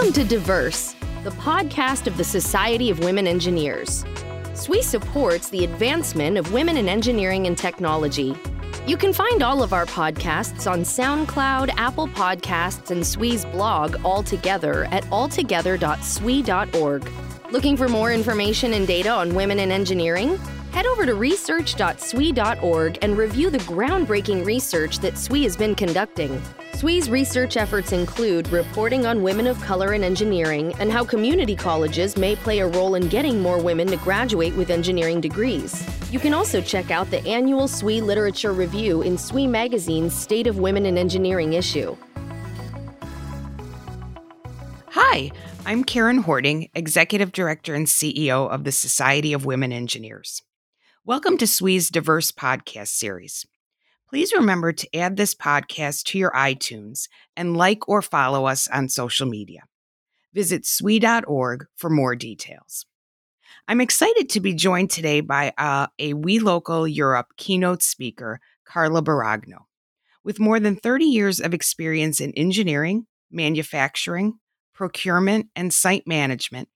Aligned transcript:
Welcome 0.00 0.14
to 0.14 0.24
Diverse, 0.24 0.94
the 1.24 1.30
podcast 1.32 2.06
of 2.06 2.16
the 2.16 2.24
Society 2.24 2.88
of 2.88 3.00
Women 3.00 3.26
Engineers. 3.26 4.06
SWE 4.54 4.80
supports 4.80 5.50
the 5.50 5.62
advancement 5.62 6.38
of 6.38 6.54
women 6.54 6.78
in 6.78 6.88
engineering 6.88 7.46
and 7.46 7.58
technology. 7.58 8.34
You 8.86 8.96
can 8.96 9.12
find 9.12 9.42
all 9.42 9.62
of 9.62 9.74
our 9.74 9.84
podcasts 9.84 10.70
on 10.70 10.84
SoundCloud, 10.84 11.74
Apple 11.76 12.08
Podcasts, 12.08 12.90
and 12.90 13.06
SWE's 13.06 13.44
blog 13.44 14.02
all 14.02 14.22
together 14.22 14.86
at 14.86 15.04
alltogether.swe.org. 15.04 17.52
Looking 17.52 17.76
for 17.76 17.88
more 17.88 18.10
information 18.10 18.72
and 18.72 18.86
data 18.86 19.10
on 19.10 19.34
women 19.34 19.60
in 19.60 19.70
engineering? 19.70 20.40
Head 20.72 20.86
over 20.86 21.04
to 21.04 21.14
research.swe.org 21.14 22.98
and 23.02 23.18
review 23.18 23.50
the 23.50 23.58
groundbreaking 23.58 24.46
research 24.46 25.00
that 25.00 25.18
SWE 25.18 25.42
has 25.42 25.56
been 25.56 25.74
conducting. 25.74 26.40
SWE's 26.74 27.10
research 27.10 27.56
efforts 27.56 27.90
include 27.90 28.48
reporting 28.50 29.04
on 29.04 29.24
women 29.24 29.48
of 29.48 29.60
color 29.62 29.94
in 29.94 30.04
engineering 30.04 30.72
and 30.78 30.92
how 30.92 31.04
community 31.04 31.56
colleges 31.56 32.16
may 32.16 32.36
play 32.36 32.60
a 32.60 32.68
role 32.68 32.94
in 32.94 33.08
getting 33.08 33.42
more 33.42 33.60
women 33.60 33.88
to 33.88 33.96
graduate 33.96 34.54
with 34.54 34.70
engineering 34.70 35.20
degrees. 35.20 35.84
You 36.12 36.20
can 36.20 36.32
also 36.32 36.60
check 36.60 36.92
out 36.92 37.10
the 37.10 37.26
annual 37.26 37.66
SWE 37.66 38.00
Literature 38.00 38.52
Review 38.52 39.02
in 39.02 39.18
SWE 39.18 39.48
Magazine's 39.48 40.14
State 40.14 40.46
of 40.46 40.60
Women 40.60 40.86
in 40.86 40.96
Engineering 40.96 41.54
issue. 41.54 41.96
Hi, 44.90 45.32
I'm 45.66 45.82
Karen 45.82 46.18
Horting, 46.18 46.68
Executive 46.74 47.32
Director 47.32 47.74
and 47.74 47.86
CEO 47.86 48.48
of 48.48 48.62
the 48.62 48.72
Society 48.72 49.32
of 49.32 49.44
Women 49.44 49.72
Engineers. 49.72 50.42
Welcome 51.06 51.38
to 51.38 51.46
SWE's 51.46 51.88
Diverse 51.88 52.30
Podcast 52.30 52.88
Series. 52.88 53.46
Please 54.10 54.34
remember 54.34 54.70
to 54.70 54.96
add 54.96 55.16
this 55.16 55.34
podcast 55.34 56.04
to 56.04 56.18
your 56.18 56.30
iTunes 56.32 57.08
and 57.34 57.56
like 57.56 57.88
or 57.88 58.02
follow 58.02 58.44
us 58.44 58.68
on 58.68 58.90
social 58.90 59.26
media. 59.26 59.62
Visit 60.34 60.66
SWE.org 60.66 61.64
for 61.74 61.88
more 61.88 62.14
details. 62.14 62.84
I'm 63.66 63.80
excited 63.80 64.28
to 64.28 64.40
be 64.40 64.52
joined 64.52 64.90
today 64.90 65.22
by 65.22 65.54
uh, 65.56 65.86
a 65.98 66.12
We 66.12 66.38
Local 66.38 66.86
Europe 66.86 67.28
keynote 67.38 67.82
speaker, 67.82 68.38
Carla 68.66 69.00
Boragno. 69.02 69.64
With 70.22 70.38
more 70.38 70.60
than 70.60 70.76
30 70.76 71.06
years 71.06 71.40
of 71.40 71.54
experience 71.54 72.20
in 72.20 72.32
engineering, 72.32 73.06
manufacturing, 73.30 74.34
procurement, 74.74 75.46
and 75.56 75.72
site 75.72 76.06
management, 76.06 76.68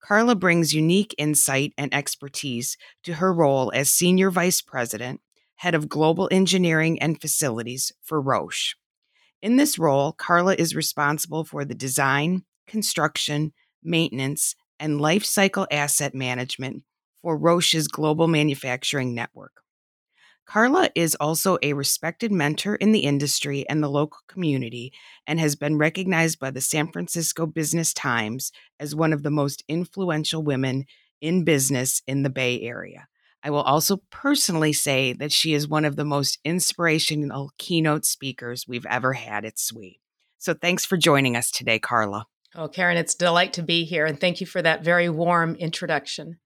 Carla 0.00 0.34
brings 0.34 0.74
unique 0.74 1.14
insight 1.18 1.72
and 1.76 1.92
expertise 1.94 2.76
to 3.04 3.14
her 3.14 3.32
role 3.32 3.70
as 3.74 3.90
Senior 3.90 4.30
Vice 4.30 4.60
President 4.60 5.20
head 5.56 5.74
of 5.74 5.90
global 5.90 6.26
engineering 6.32 7.00
and 7.02 7.20
facilities 7.20 7.92
for 8.02 8.18
Roche. 8.18 8.76
In 9.42 9.56
this 9.56 9.78
role, 9.78 10.12
Carla 10.12 10.54
is 10.54 10.74
responsible 10.74 11.44
for 11.44 11.66
the 11.66 11.74
design, 11.74 12.44
construction, 12.66 13.52
maintenance, 13.82 14.54
and 14.78 15.00
life 15.00 15.24
cycle 15.24 15.66
asset 15.70 16.14
management 16.14 16.82
for 17.20 17.36
Roche's 17.36 17.88
global 17.88 18.26
manufacturing 18.26 19.14
network. 19.14 19.52
Carla 20.50 20.90
is 20.96 21.14
also 21.20 21.58
a 21.62 21.74
respected 21.74 22.32
mentor 22.32 22.74
in 22.74 22.90
the 22.90 23.04
industry 23.04 23.64
and 23.68 23.80
the 23.80 23.88
local 23.88 24.18
community 24.26 24.92
and 25.24 25.38
has 25.38 25.54
been 25.54 25.78
recognized 25.78 26.40
by 26.40 26.50
the 26.50 26.60
San 26.60 26.90
Francisco 26.90 27.46
Business 27.46 27.94
Times 27.94 28.50
as 28.80 28.92
one 28.92 29.12
of 29.12 29.22
the 29.22 29.30
most 29.30 29.62
influential 29.68 30.42
women 30.42 30.86
in 31.20 31.44
business 31.44 32.02
in 32.08 32.24
the 32.24 32.30
Bay 32.30 32.60
Area. 32.62 33.06
I 33.44 33.50
will 33.50 33.62
also 33.62 33.98
personally 34.10 34.72
say 34.72 35.12
that 35.12 35.30
she 35.30 35.54
is 35.54 35.68
one 35.68 35.84
of 35.84 35.94
the 35.94 36.04
most 36.04 36.40
inspirational 36.44 37.52
keynote 37.56 38.04
speakers 38.04 38.66
we've 38.66 38.86
ever 38.86 39.12
had 39.12 39.44
at 39.44 39.56
SWE. 39.56 40.00
So 40.38 40.52
thanks 40.52 40.84
for 40.84 40.96
joining 40.96 41.36
us 41.36 41.52
today, 41.52 41.78
Carla. 41.78 42.26
Oh, 42.56 42.66
Karen, 42.66 42.96
it's 42.96 43.14
a 43.14 43.18
delight 43.18 43.52
to 43.52 43.62
be 43.62 43.84
here. 43.84 44.04
And 44.04 44.20
thank 44.20 44.40
you 44.40 44.48
for 44.48 44.60
that 44.62 44.82
very 44.82 45.08
warm 45.08 45.54
introduction. 45.54 46.40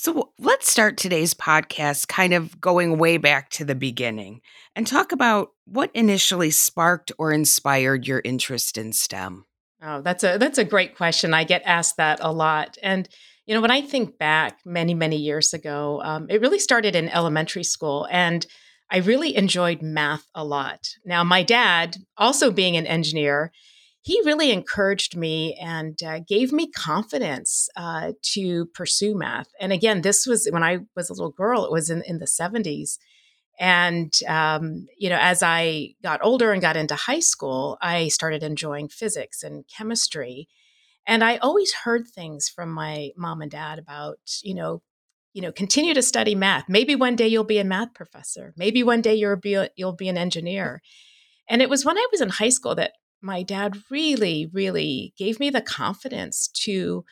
So 0.00 0.30
let's 0.38 0.70
start 0.70 0.96
today's 0.96 1.34
podcast 1.34 2.06
kind 2.06 2.32
of 2.32 2.60
going 2.60 2.98
way 2.98 3.16
back 3.16 3.50
to 3.50 3.64
the 3.64 3.74
beginning 3.74 4.42
and 4.76 4.86
talk 4.86 5.10
about 5.10 5.50
what 5.64 5.90
initially 5.92 6.52
sparked 6.52 7.10
or 7.18 7.32
inspired 7.32 8.06
your 8.06 8.22
interest 8.24 8.78
in 8.78 8.92
STEM. 8.92 9.44
Oh, 9.82 10.00
that's 10.00 10.22
a 10.22 10.38
that's 10.38 10.58
a 10.58 10.64
great 10.64 10.96
question. 10.96 11.34
I 11.34 11.42
get 11.42 11.62
asked 11.64 11.96
that 11.96 12.20
a 12.22 12.30
lot. 12.30 12.78
And 12.80 13.08
you 13.44 13.56
know, 13.56 13.60
when 13.60 13.72
I 13.72 13.80
think 13.80 14.18
back 14.18 14.60
many, 14.64 14.94
many 14.94 15.16
years 15.16 15.52
ago, 15.52 16.00
um, 16.04 16.28
it 16.30 16.40
really 16.40 16.60
started 16.60 16.94
in 16.94 17.08
elementary 17.08 17.64
school. 17.64 18.06
And 18.08 18.46
I 18.88 18.98
really 18.98 19.34
enjoyed 19.34 19.82
math 19.82 20.28
a 20.32 20.44
lot. 20.44 20.90
Now, 21.04 21.24
my 21.24 21.42
dad, 21.42 21.96
also 22.16 22.52
being 22.52 22.76
an 22.76 22.86
engineer, 22.86 23.50
he 24.02 24.20
really 24.24 24.50
encouraged 24.52 25.16
me 25.16 25.58
and 25.60 26.02
uh, 26.02 26.20
gave 26.20 26.52
me 26.52 26.70
confidence 26.70 27.68
uh, 27.76 28.12
to 28.22 28.66
pursue 28.66 29.16
math. 29.16 29.48
And 29.60 29.72
again, 29.72 30.02
this 30.02 30.26
was 30.26 30.48
when 30.50 30.62
I 30.62 30.78
was 30.94 31.10
a 31.10 31.12
little 31.12 31.32
girl, 31.32 31.64
it 31.64 31.72
was 31.72 31.90
in, 31.90 32.02
in 32.02 32.18
the 32.18 32.26
70s. 32.26 32.98
And, 33.60 34.12
um, 34.28 34.86
you 34.96 35.10
know, 35.10 35.18
as 35.20 35.42
I 35.42 35.94
got 36.02 36.20
older 36.22 36.52
and 36.52 36.62
got 36.62 36.76
into 36.76 36.94
high 36.94 37.18
school, 37.18 37.76
I 37.82 38.06
started 38.08 38.44
enjoying 38.44 38.88
physics 38.88 39.42
and 39.42 39.64
chemistry. 39.66 40.48
And 41.04 41.24
I 41.24 41.38
always 41.38 41.72
heard 41.72 42.06
things 42.06 42.48
from 42.48 42.70
my 42.70 43.10
mom 43.16 43.42
and 43.42 43.50
dad 43.50 43.80
about, 43.80 44.18
you 44.42 44.54
know, 44.54 44.82
you 45.32 45.42
know, 45.42 45.52
continue 45.52 45.94
to 45.94 46.02
study 46.02 46.34
math. 46.34 46.68
Maybe 46.68 46.94
one 46.94 47.16
day 47.16 47.28
you'll 47.28 47.44
be 47.44 47.58
a 47.58 47.64
math 47.64 47.94
professor. 47.94 48.54
Maybe 48.56 48.82
one 48.82 49.02
day 49.02 49.14
you'll 49.14 49.36
be 49.36 49.54
a, 49.54 49.70
you'll 49.76 49.92
be 49.92 50.08
an 50.08 50.18
engineer. 50.18 50.82
And 51.48 51.62
it 51.62 51.70
was 51.70 51.84
when 51.84 51.98
I 51.98 52.06
was 52.12 52.20
in 52.20 52.28
high 52.28 52.48
school 52.48 52.74
that 52.76 52.92
my 53.20 53.42
dad 53.42 53.78
really, 53.90 54.48
really 54.52 55.12
gave 55.16 55.40
me 55.40 55.50
the 55.50 55.60
confidence 55.60 56.48
to 56.48 57.04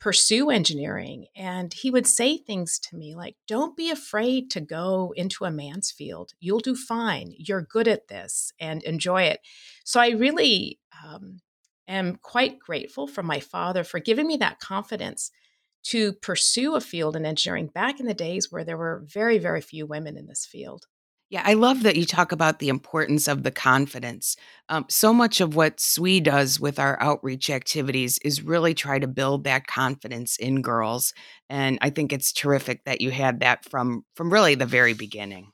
pursue 0.00 0.50
engineering. 0.50 1.26
And 1.36 1.72
he 1.72 1.88
would 1.88 2.08
say 2.08 2.36
things 2.36 2.80
to 2.80 2.96
me 2.96 3.14
like, 3.14 3.36
don't 3.46 3.76
be 3.76 3.88
afraid 3.88 4.50
to 4.50 4.60
go 4.60 5.14
into 5.16 5.44
a 5.44 5.50
man's 5.50 5.92
field. 5.92 6.32
You'll 6.40 6.58
do 6.58 6.74
fine. 6.74 7.32
You're 7.38 7.62
good 7.62 7.86
at 7.86 8.08
this 8.08 8.52
and 8.58 8.82
enjoy 8.82 9.22
it. 9.22 9.38
So 9.84 10.00
I 10.00 10.08
really 10.08 10.80
um, 11.06 11.40
am 11.86 12.16
quite 12.16 12.58
grateful 12.58 13.06
for 13.06 13.22
my 13.22 13.38
father 13.38 13.84
for 13.84 14.00
giving 14.00 14.26
me 14.26 14.36
that 14.38 14.58
confidence 14.58 15.30
to 15.84 16.12
pursue 16.14 16.74
a 16.74 16.80
field 16.80 17.14
in 17.14 17.24
engineering 17.24 17.68
back 17.68 18.00
in 18.00 18.06
the 18.06 18.14
days 18.14 18.50
where 18.50 18.64
there 18.64 18.76
were 18.76 19.04
very, 19.06 19.38
very 19.38 19.60
few 19.60 19.86
women 19.86 20.16
in 20.16 20.26
this 20.26 20.46
field. 20.46 20.86
Yeah, 21.32 21.42
I 21.46 21.54
love 21.54 21.82
that 21.84 21.96
you 21.96 22.04
talk 22.04 22.30
about 22.30 22.58
the 22.60 22.68
importance 22.68 23.26
of 23.26 23.42
the 23.42 23.50
confidence. 23.50 24.36
Um, 24.68 24.84
so 24.90 25.14
much 25.14 25.40
of 25.40 25.56
what 25.56 25.80
SWE 25.80 26.20
does 26.20 26.60
with 26.60 26.78
our 26.78 27.00
outreach 27.00 27.48
activities 27.48 28.18
is 28.18 28.42
really 28.44 28.74
try 28.74 28.98
to 28.98 29.08
build 29.08 29.44
that 29.44 29.66
confidence 29.66 30.36
in 30.36 30.60
girls, 30.62 31.14
and 31.48 31.78
I 31.80 31.88
think 31.90 32.12
it's 32.12 32.32
terrific 32.34 32.84
that 32.84 33.00
you 33.00 33.10
had 33.10 33.40
that 33.40 33.64
from 33.64 34.04
from 34.14 34.32
really 34.32 34.54
the 34.56 34.66
very 34.66 34.92
beginning. 34.92 35.52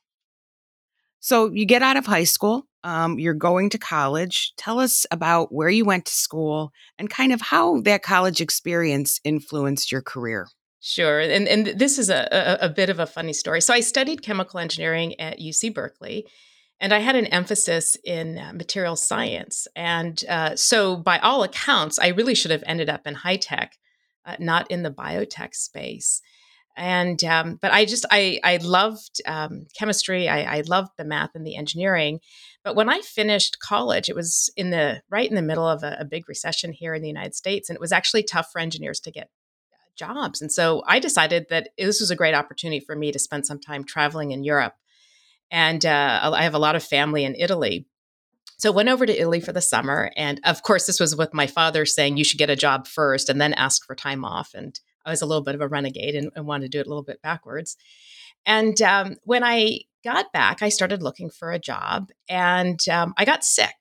So 1.20 1.50
you 1.50 1.66
get 1.66 1.82
out 1.82 1.96
of 1.96 2.06
high 2.06 2.24
school, 2.24 2.66
um, 2.84 3.18
you're 3.18 3.34
going 3.34 3.70
to 3.70 3.78
college. 3.78 4.52
Tell 4.56 4.78
us 4.80 5.06
about 5.10 5.52
where 5.52 5.68
you 5.68 5.84
went 5.84 6.06
to 6.06 6.12
school 6.12 6.72
and 6.98 7.10
kind 7.10 7.32
of 7.32 7.40
how 7.40 7.80
that 7.82 8.02
college 8.02 8.40
experience 8.40 9.20
influenced 9.24 9.90
your 9.92 10.02
career. 10.02 10.48
Sure. 10.80 11.20
And, 11.20 11.48
and 11.48 11.66
this 11.78 11.98
is 11.98 12.08
a, 12.08 12.28
a, 12.30 12.66
a 12.66 12.68
bit 12.68 12.88
of 12.88 13.00
a 13.00 13.06
funny 13.06 13.32
story. 13.32 13.60
So 13.60 13.74
I 13.74 13.80
studied 13.80 14.22
chemical 14.22 14.60
engineering 14.60 15.18
at 15.20 15.38
UC 15.38 15.74
Berkeley. 15.74 16.26
And 16.80 16.94
I 16.94 17.00
had 17.00 17.16
an 17.16 17.26
emphasis 17.26 17.96
in 18.04 18.38
uh, 18.38 18.52
material 18.52 18.94
science. 18.94 19.66
And 19.74 20.22
uh, 20.28 20.54
so, 20.54 20.94
by 20.94 21.18
all 21.18 21.42
accounts, 21.42 21.98
I 21.98 22.06
really 22.08 22.36
should 22.36 22.52
have 22.52 22.62
ended 22.66 22.88
up 22.88 23.04
in 23.04 23.14
high 23.14 23.36
tech, 23.36 23.76
uh, 24.24 24.36
not 24.38 24.70
in 24.70 24.84
the 24.84 24.90
biotech 24.90 25.56
space 25.56 26.22
and 26.78 27.22
um, 27.24 27.58
but 27.60 27.72
I 27.72 27.84
just 27.84 28.06
I 28.10 28.40
I 28.44 28.58
loved 28.58 29.20
um, 29.26 29.66
chemistry. 29.76 30.28
I, 30.28 30.58
I 30.58 30.60
loved 30.62 30.92
the 30.96 31.04
math 31.04 31.34
and 31.34 31.44
the 31.44 31.56
engineering. 31.56 32.20
But 32.62 32.76
when 32.76 32.88
I 32.88 33.00
finished 33.00 33.58
college, 33.60 34.08
it 34.08 34.14
was 34.14 34.50
in 34.56 34.70
the 34.70 35.02
right 35.10 35.28
in 35.28 35.34
the 35.34 35.42
middle 35.42 35.66
of 35.66 35.82
a, 35.82 35.96
a 36.00 36.04
big 36.04 36.28
recession 36.28 36.72
here 36.72 36.94
in 36.94 37.02
the 37.02 37.08
United 37.08 37.34
States, 37.34 37.68
and 37.68 37.74
it 37.74 37.80
was 37.80 37.92
actually 37.92 38.22
tough 38.22 38.50
for 38.52 38.60
engineers 38.60 39.00
to 39.00 39.10
get 39.10 39.28
jobs. 39.98 40.40
And 40.40 40.50
so 40.50 40.82
I 40.86 40.98
decided 40.98 41.46
that 41.50 41.70
this 41.76 42.00
was 42.00 42.10
a 42.10 42.16
great 42.16 42.34
opportunity 42.34 42.80
for 42.80 42.96
me 42.96 43.12
to 43.12 43.18
spend 43.18 43.46
some 43.46 43.60
time 43.60 43.84
traveling 43.84 44.30
in 44.30 44.44
Europe. 44.44 44.74
And 45.50 45.84
uh, 45.84 46.30
I 46.32 46.42
have 46.42 46.54
a 46.54 46.58
lot 46.58 46.76
of 46.76 46.84
family 46.84 47.24
in 47.24 47.34
Italy. 47.34 47.86
So 48.58 48.72
went 48.72 48.88
over 48.88 49.06
to 49.06 49.20
Italy 49.20 49.40
for 49.40 49.52
the 49.52 49.60
summer. 49.60 50.10
And 50.16 50.40
of 50.44 50.62
course, 50.62 50.86
this 50.86 51.00
was 51.00 51.14
with 51.14 51.32
my 51.32 51.46
father 51.46 51.86
saying 51.86 52.16
you 52.16 52.24
should 52.24 52.38
get 52.38 52.50
a 52.50 52.56
job 52.56 52.86
first 52.86 53.28
and 53.28 53.40
then 53.40 53.52
ask 53.54 53.84
for 53.84 53.94
time 53.94 54.24
off. 54.24 54.50
And 54.54 54.78
I 55.06 55.10
was 55.10 55.22
a 55.22 55.26
little 55.26 55.44
bit 55.44 55.54
of 55.54 55.60
a 55.60 55.68
renegade 55.68 56.14
and, 56.14 56.30
and 56.34 56.46
wanted 56.46 56.64
to 56.64 56.76
do 56.76 56.80
it 56.80 56.86
a 56.86 56.88
little 56.88 57.04
bit 57.04 57.22
backwards. 57.22 57.76
And 58.44 58.80
um, 58.82 59.16
when 59.24 59.44
I 59.44 59.80
got 60.04 60.32
back, 60.32 60.62
I 60.62 60.68
started 60.70 61.02
looking 61.02 61.30
for 61.30 61.52
a 61.52 61.58
job 61.58 62.10
and 62.28 62.80
um, 62.88 63.14
I 63.16 63.24
got 63.24 63.44
sick. 63.44 63.74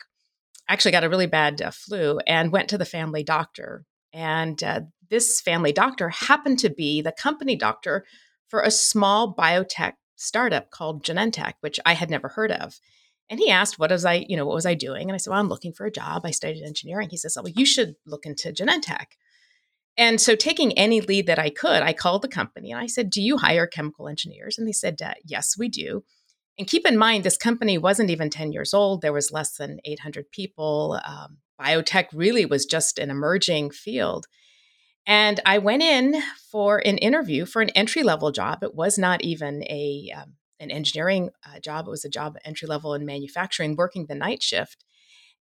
Actually, 0.69 0.91
got 0.91 1.03
a 1.03 1.09
really 1.09 1.27
bad 1.27 1.61
uh, 1.61 1.71
flu 1.71 2.19
and 2.27 2.51
went 2.51 2.69
to 2.69 2.77
the 2.77 2.85
family 2.85 3.23
doctor. 3.23 3.85
And 4.13 4.61
uh, 4.63 4.81
this 5.09 5.41
family 5.41 5.71
doctor 5.71 6.09
happened 6.09 6.59
to 6.59 6.69
be 6.69 7.01
the 7.01 7.11
company 7.11 7.55
doctor 7.55 8.05
for 8.47 8.61
a 8.61 8.71
small 8.71 9.33
biotech 9.35 9.93
startup 10.15 10.71
called 10.71 11.03
Genentech, 11.03 11.53
which 11.61 11.79
I 11.85 11.93
had 11.93 12.09
never 12.09 12.29
heard 12.29 12.51
of. 12.51 12.79
And 13.29 13.39
he 13.39 13.49
asked, 13.49 13.77
what 13.77 13.91
was 13.91 14.05
I, 14.05 14.25
you 14.27 14.37
know, 14.37 14.45
what 14.45 14.55
was 14.55 14.65
I 14.65 14.73
doing? 14.73 15.09
And 15.09 15.13
I 15.13 15.17
said, 15.17 15.31
well, 15.31 15.39
I'm 15.39 15.49
looking 15.49 15.73
for 15.73 15.85
a 15.85 15.91
job. 15.91 16.21
I 16.25 16.31
studied 16.31 16.63
engineering. 16.63 17.09
He 17.09 17.17
says, 17.17 17.35
well, 17.35 17.51
you 17.53 17.65
should 17.65 17.95
look 18.05 18.25
into 18.25 18.53
Genentech. 18.53 19.07
And 19.97 20.21
so, 20.21 20.35
taking 20.35 20.77
any 20.77 21.01
lead 21.01 21.25
that 21.25 21.39
I 21.39 21.49
could, 21.49 21.81
I 21.81 21.91
called 21.91 22.21
the 22.21 22.27
company 22.27 22.71
and 22.71 22.79
I 22.79 22.85
said, 22.85 23.09
Do 23.09 23.19
you 23.19 23.37
hire 23.37 23.65
chemical 23.65 24.07
engineers? 24.07 24.57
And 24.57 24.67
they 24.67 24.71
said, 24.71 24.99
Yes, 25.25 25.55
we 25.57 25.69
do. 25.69 26.03
And 26.59 26.67
keep 26.67 26.87
in 26.87 26.97
mind, 26.97 27.23
this 27.23 27.37
company 27.37 27.77
wasn't 27.77 28.11
even 28.11 28.29
10 28.29 28.51
years 28.51 28.73
old. 28.73 29.01
There 29.01 29.13
was 29.13 29.31
less 29.31 29.57
than 29.57 29.79
800 29.85 30.31
people. 30.31 30.99
Um, 31.05 31.37
biotech 31.59 32.07
really 32.13 32.45
was 32.45 32.65
just 32.65 32.99
an 32.99 33.09
emerging 33.09 33.71
field. 33.71 34.27
And 35.07 35.39
I 35.45 35.57
went 35.57 35.83
in 35.83 36.21
for 36.51 36.79
an 36.85 36.97
interview 36.97 37.45
for 37.45 37.61
an 37.61 37.69
entry 37.69 38.03
level 38.03 38.31
job. 38.31 38.61
It 38.61 38.75
was 38.75 38.97
not 38.97 39.23
even 39.23 39.63
a 39.63 40.11
um, 40.15 40.33
an 40.59 40.69
engineering 40.69 41.29
uh, 41.45 41.59
job. 41.59 41.87
It 41.87 41.91
was 41.91 42.03
a 42.03 42.09
job 42.09 42.37
entry 42.43 42.67
level 42.67 42.93
in 42.93 43.05
manufacturing, 43.05 43.75
working 43.77 44.05
the 44.05 44.15
night 44.15 44.43
shift. 44.43 44.83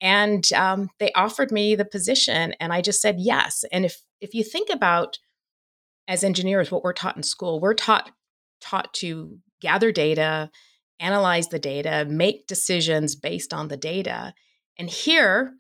And 0.01 0.51
um, 0.55 0.89
they 0.99 1.13
offered 1.13 1.53
me 1.53 1.75
the 1.75 1.85
position, 1.85 2.55
and 2.59 2.73
I 2.73 2.81
just 2.81 3.03
said 3.03 3.17
yes. 3.19 3.65
And 3.71 3.85
if 3.85 4.01
if 4.21 4.33
you 4.33 4.43
think 4.43 4.71
about 4.71 5.19
as 6.09 6.25
engineers 6.25 6.71
what 6.71 6.83
we're 6.83 6.95
taught 6.95 7.17
in 7.17 7.23
school, 7.23 7.61
we're 7.61 7.75
taught 7.75 8.11
taught 8.63 8.95
to 8.95 9.39
gather 9.61 9.93
data, 9.93 10.51
analyze 10.99 11.49
the 11.49 11.59
data, 11.59 12.07
make 12.09 12.47
decisions 12.47 13.15
based 13.15 13.53
on 13.53 13.69
the 13.69 13.77
data. 13.77 14.33
And 14.79 14.89
here 14.89 15.53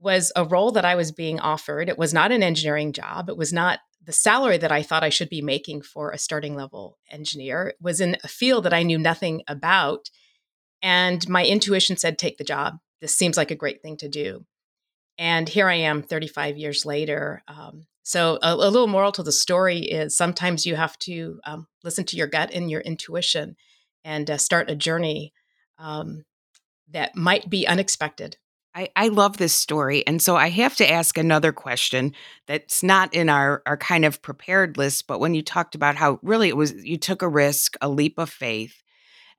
was 0.00 0.32
a 0.36 0.44
role 0.44 0.72
that 0.72 0.84
I 0.84 0.94
was 0.94 1.12
being 1.12 1.40
offered. 1.40 1.88
It 1.88 1.98
was 1.98 2.12
not 2.12 2.32
an 2.32 2.42
engineering 2.42 2.92
job. 2.92 3.28
It 3.28 3.36
was 3.36 3.52
not 3.52 3.80
the 4.04 4.12
salary 4.12 4.58
that 4.58 4.72
I 4.72 4.82
thought 4.82 5.04
I 5.04 5.08
should 5.08 5.30
be 5.30 5.40
making 5.40 5.82
for 5.82 6.10
a 6.10 6.18
starting 6.18 6.54
level 6.54 6.98
engineer. 7.10 7.68
It 7.68 7.76
was 7.80 8.00
in 8.00 8.16
a 8.22 8.28
field 8.28 8.64
that 8.64 8.74
I 8.74 8.82
knew 8.82 8.98
nothing 8.98 9.42
about. 9.48 10.10
And 10.82 11.26
my 11.28 11.44
intuition 11.44 11.96
said, 11.96 12.18
take 12.18 12.36
the 12.36 12.44
job. 12.44 12.78
This 13.00 13.16
seems 13.16 13.36
like 13.36 13.50
a 13.50 13.56
great 13.56 13.82
thing 13.82 13.96
to 13.98 14.08
do. 14.08 14.44
And 15.16 15.48
here 15.48 15.68
I 15.68 15.74
am 15.74 16.02
35 16.02 16.58
years 16.58 16.84
later. 16.84 17.42
Um, 17.48 17.86
so, 18.02 18.38
a, 18.42 18.52
a, 18.52 18.56
little 18.56 18.86
moral 18.86 19.12
to 19.12 19.22
the 19.22 19.32
story 19.32 19.78
is 19.78 20.16
sometimes 20.16 20.66
you 20.66 20.76
have 20.76 20.98
to 21.00 21.40
um, 21.44 21.68
listen 21.82 22.04
to 22.06 22.16
your 22.16 22.26
gut 22.26 22.50
and 22.52 22.70
your 22.70 22.82
intuition 22.82 23.56
and 24.04 24.28
uh, 24.28 24.36
start 24.36 24.70
a 24.70 24.76
journey 24.76 25.32
um, 25.78 26.24
that 26.90 27.16
might 27.16 27.48
be 27.48 27.66
unexpected. 27.66 28.36
I, 28.74 28.88
I 28.96 29.08
love 29.08 29.36
this 29.36 29.54
story. 29.54 30.04
And 30.06 30.20
so 30.20 30.36
I 30.36 30.48
have 30.50 30.74
to 30.76 30.90
ask 30.90 31.16
another 31.16 31.52
question 31.52 32.12
that's 32.46 32.82
not 32.82 33.14
in 33.14 33.28
our, 33.28 33.62
our 33.66 33.76
kind 33.76 34.04
of 34.04 34.20
prepared 34.20 34.76
list, 34.76 35.06
but 35.06 35.20
when 35.20 35.34
you 35.34 35.42
talked 35.42 35.74
about 35.74 35.94
how 35.96 36.18
really 36.22 36.48
it 36.48 36.56
was 36.56 36.72
you 36.84 36.98
took 36.98 37.22
a 37.22 37.28
risk, 37.28 37.76
a 37.80 37.88
leap 37.88 38.18
of 38.18 38.28
faith. 38.28 38.82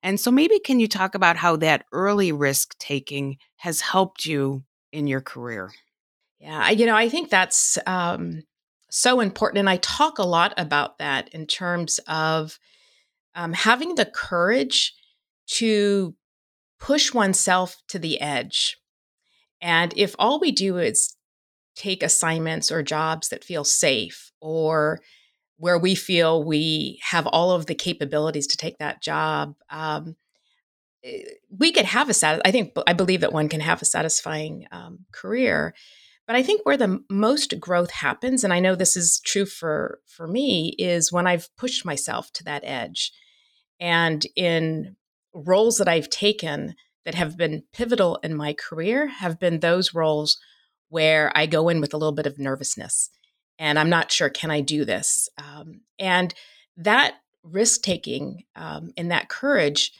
And 0.01 0.19
so 0.19 0.31
maybe 0.31 0.59
can 0.59 0.79
you 0.79 0.87
talk 0.87 1.15
about 1.15 1.35
how 1.35 1.57
that 1.57 1.85
early 1.91 2.31
risk 2.31 2.77
taking 2.79 3.37
has 3.57 3.81
helped 3.81 4.25
you 4.25 4.63
in 4.93 5.07
your 5.07 5.21
career? 5.21 5.71
Yeah, 6.39 6.69
you 6.69 6.85
know, 6.85 6.95
I 6.95 7.09
think 7.09 7.29
that's 7.29 7.77
um, 7.85 8.43
so 8.89 9.19
important. 9.19 9.59
And 9.59 9.69
I 9.69 9.77
talk 9.77 10.19
a 10.19 10.23
lot 10.23 10.53
about 10.57 10.99
that 10.99 11.29
in 11.33 11.45
terms 11.45 11.99
of 12.07 12.59
um, 13.33 13.51
having 13.51 13.95
the 13.95 14.05
courage 14.05 14.93
to 15.47 16.15
push 16.79 17.13
oneself 17.13 17.81
to 17.89 17.99
the 17.99 18.21
edge. 18.21 18.77
And 19.65 19.93
if 19.97 20.13
all 20.19 20.39
we 20.39 20.51
do 20.51 20.77
is 20.77 21.15
take 21.75 22.03
assignments 22.03 22.71
or 22.71 22.83
jobs 22.83 23.29
that 23.29 23.43
feel 23.43 23.63
safe 23.63 24.31
or 24.39 24.99
where 25.57 25.79
we 25.79 25.95
feel 25.95 26.43
we 26.43 26.99
have 27.01 27.25
all 27.25 27.49
of 27.49 27.65
the 27.65 27.73
capabilities 27.73 28.45
to 28.47 28.57
take 28.57 28.77
that 28.77 29.01
job, 29.01 29.55
um, 29.71 30.17
eh, 31.03 31.23
we 31.49 31.71
could 31.71 31.85
have 31.85 32.09
a 32.09 32.13
sat. 32.13 32.43
I 32.45 32.51
think 32.51 32.77
I 32.85 32.93
believe 32.93 33.21
that 33.21 33.33
one 33.33 33.49
can 33.49 33.59
have 33.59 33.81
a 33.81 33.85
satisfying 33.85 34.67
um, 34.71 34.99
career. 35.11 35.73
But 36.27 36.35
I 36.35 36.43
think 36.43 36.63
where 36.63 36.77
the 36.77 37.03
most 37.09 37.59
growth 37.59 37.89
happens, 37.89 38.43
and 38.43 38.53
I 38.53 38.59
know 38.59 38.75
this 38.75 38.95
is 38.95 39.19
true 39.19 39.47
for 39.47 39.99
for 40.05 40.27
me, 40.27 40.75
is 40.77 41.11
when 41.11 41.25
I've 41.25 41.49
pushed 41.57 41.85
myself 41.85 42.31
to 42.33 42.43
that 42.43 42.63
edge, 42.63 43.11
and 43.79 44.23
in 44.35 44.95
roles 45.33 45.77
that 45.77 45.87
I've 45.87 46.09
taken 46.11 46.75
that 47.05 47.15
have 47.15 47.37
been 47.37 47.63
pivotal 47.73 48.17
in 48.23 48.35
my 48.35 48.53
career 48.53 49.07
have 49.07 49.39
been 49.39 49.59
those 49.59 49.93
roles 49.93 50.37
where 50.89 51.31
I 51.35 51.45
go 51.45 51.69
in 51.69 51.81
with 51.81 51.93
a 51.93 51.97
little 51.97 52.13
bit 52.13 52.25
of 52.25 52.39
nervousness, 52.39 53.09
and 53.57 53.79
I'm 53.79 53.89
not 53.89 54.11
sure 54.11 54.29
can 54.29 54.51
I 54.51 54.61
do 54.61 54.85
this, 54.85 55.29
um, 55.37 55.81
and 55.99 56.33
that 56.77 57.15
risk 57.43 57.81
taking 57.81 58.43
um, 58.55 58.91
and 58.97 59.11
that 59.11 59.29
courage 59.29 59.91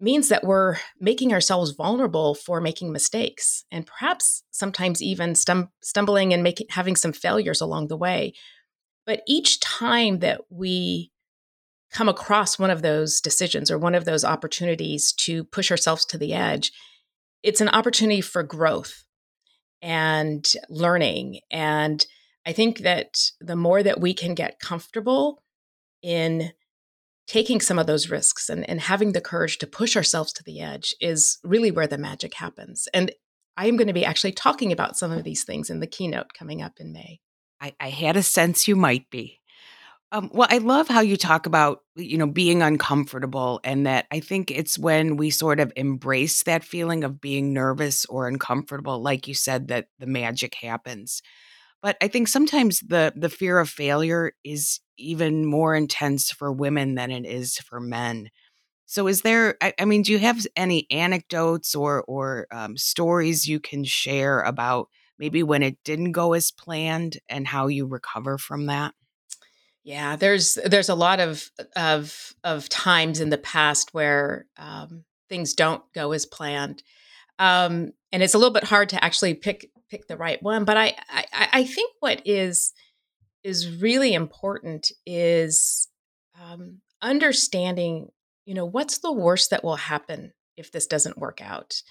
means 0.00 0.28
that 0.28 0.44
we're 0.44 0.76
making 1.00 1.32
ourselves 1.32 1.70
vulnerable 1.72 2.34
for 2.34 2.60
making 2.60 2.92
mistakes 2.92 3.64
and 3.70 3.86
perhaps 3.86 4.42
sometimes 4.50 5.02
even 5.02 5.32
stum- 5.32 5.70
stumbling 5.82 6.32
and 6.32 6.42
making 6.42 6.66
having 6.70 6.96
some 6.96 7.12
failures 7.12 7.60
along 7.60 7.88
the 7.88 7.96
way. 7.96 8.32
But 9.06 9.22
each 9.26 9.60
time 9.60 10.20
that 10.20 10.42
we 10.50 11.10
come 11.94 12.08
across 12.08 12.58
one 12.58 12.70
of 12.70 12.82
those 12.82 13.20
decisions 13.20 13.70
or 13.70 13.78
one 13.78 13.94
of 13.94 14.04
those 14.04 14.24
opportunities 14.24 15.12
to 15.12 15.44
push 15.44 15.70
ourselves 15.70 16.04
to 16.04 16.18
the 16.18 16.34
edge 16.34 16.70
it's 17.42 17.60
an 17.62 17.68
opportunity 17.70 18.20
for 18.20 18.42
growth 18.42 19.04
and 19.80 20.52
learning 20.68 21.40
and 21.50 22.06
i 22.46 22.52
think 22.52 22.80
that 22.80 23.30
the 23.40 23.56
more 23.56 23.82
that 23.82 24.00
we 24.00 24.12
can 24.12 24.34
get 24.34 24.60
comfortable 24.60 25.42
in 26.02 26.52
taking 27.26 27.60
some 27.60 27.78
of 27.78 27.86
those 27.86 28.10
risks 28.10 28.48
and, 28.48 28.68
and 28.68 28.80
having 28.82 29.12
the 29.12 29.20
courage 29.20 29.58
to 29.58 29.66
push 29.66 29.96
ourselves 29.96 30.32
to 30.32 30.42
the 30.44 30.60
edge 30.60 30.94
is 31.00 31.38
really 31.42 31.70
where 31.70 31.86
the 31.86 31.98
magic 31.98 32.34
happens. 32.34 32.88
And 32.92 33.12
I 33.56 33.66
am 33.66 33.76
going 33.76 33.88
to 33.88 33.94
be 33.94 34.04
actually 34.04 34.32
talking 34.32 34.72
about 34.72 34.96
some 34.96 35.10
of 35.10 35.24
these 35.24 35.44
things 35.44 35.70
in 35.70 35.80
the 35.80 35.86
keynote 35.86 36.34
coming 36.38 36.60
up 36.60 36.74
in 36.78 36.92
May. 36.92 37.20
I, 37.60 37.74
I 37.80 37.90
had 37.90 38.16
a 38.16 38.22
sense 38.22 38.68
you 38.68 38.76
might 38.76 39.08
be. 39.10 39.40
Um, 40.12 40.30
well, 40.32 40.46
I 40.50 40.58
love 40.58 40.86
how 40.86 41.00
you 41.00 41.16
talk 41.16 41.46
about 41.46 41.80
you 41.96 42.16
know 42.18 42.26
being 42.26 42.62
uncomfortable, 42.62 43.60
and 43.64 43.86
that 43.86 44.06
I 44.12 44.20
think 44.20 44.50
it's 44.50 44.78
when 44.78 45.16
we 45.16 45.30
sort 45.30 45.58
of 45.60 45.72
embrace 45.76 46.44
that 46.44 46.62
feeling 46.64 47.02
of 47.04 47.20
being 47.20 47.52
nervous 47.52 48.04
or 48.06 48.28
uncomfortable, 48.28 49.00
like 49.02 49.26
you 49.26 49.34
said, 49.34 49.68
that 49.68 49.86
the 49.98 50.06
magic 50.06 50.54
happens. 50.54 51.20
But 51.82 51.96
I 52.02 52.08
think 52.08 52.28
sometimes 52.28 52.80
the 52.80 53.12
the 53.16 53.30
fear 53.30 53.58
of 53.60 53.70
failure 53.70 54.32
is 54.44 54.80
even 54.98 55.46
more 55.46 55.74
intense 55.76 56.30
for 56.32 56.52
women 56.52 56.94
than 56.96 57.10
it 57.10 57.26
is 57.26 57.58
for 57.58 57.80
men. 57.80 58.30
So, 58.86 59.08
is 59.08 59.22
there? 59.22 59.56
I, 59.62 59.74
I 59.80 59.84
mean, 59.86 60.02
do 60.02 60.12
you 60.12 60.18
have 60.20 60.46
any 60.56 60.86
anecdotes 60.90 61.74
or 61.74 62.04
or 62.08 62.46
um, 62.52 62.76
stories 62.78 63.48
you 63.48 63.60
can 63.60 63.84
share 63.84 64.40
about 64.42 64.88
maybe 65.18 65.42
when 65.42 65.62
it 65.62 65.78
didn't 65.84 66.12
go 66.12 66.34
as 66.34 66.50
planned 66.52 67.18
and 67.28 67.48
how 67.48 67.68
you 67.68 67.86
recover 67.86 68.38
from 68.38 68.66
that? 68.66 68.94
Yeah, 69.84 70.16
there's 70.16 70.58
there's 70.64 70.88
a 70.88 70.94
lot 70.94 71.20
of 71.20 71.50
of 71.76 72.34
of 72.42 72.68
times 72.68 73.20
in 73.20 73.28
the 73.28 73.38
past 73.38 73.92
where 73.92 74.46
um, 74.56 75.04
things 75.28 75.52
don't 75.52 75.82
go 75.92 76.12
as 76.12 76.24
planned, 76.24 76.82
um, 77.38 77.92
and 78.10 78.22
it's 78.22 78.34
a 78.34 78.38
little 78.38 78.52
bit 78.52 78.64
hard 78.64 78.88
to 78.90 79.04
actually 79.04 79.34
pick 79.34 79.70
pick 79.90 80.08
the 80.08 80.16
right 80.16 80.42
one. 80.42 80.64
But 80.64 80.78
I, 80.78 80.96
I, 81.10 81.48
I 81.52 81.64
think 81.64 81.92
what 82.00 82.22
is 82.24 82.72
is 83.44 83.80
really 83.80 84.14
important 84.14 84.90
is 85.04 85.88
um, 86.42 86.80
understanding, 87.02 88.08
you 88.46 88.54
know, 88.54 88.64
what's 88.64 88.98
the 88.98 89.12
worst 89.12 89.50
that 89.50 89.62
will 89.62 89.76
happen 89.76 90.32
if 90.56 90.72
this 90.72 90.86
doesn't 90.86 91.18
work 91.18 91.40
out. 91.42 91.82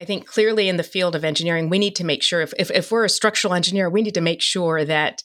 I 0.00 0.04
think 0.04 0.26
clearly 0.26 0.68
in 0.68 0.76
the 0.76 0.82
field 0.82 1.14
of 1.14 1.24
engineering, 1.24 1.68
we 1.68 1.78
need 1.78 1.96
to 1.96 2.04
make 2.04 2.22
sure 2.22 2.40
if, 2.40 2.54
if, 2.58 2.70
if 2.70 2.90
we're 2.90 3.04
a 3.04 3.10
structural 3.10 3.54
engineer, 3.54 3.90
we 3.90 4.02
need 4.02 4.14
to 4.14 4.20
make 4.20 4.40
sure 4.40 4.84
that, 4.84 5.22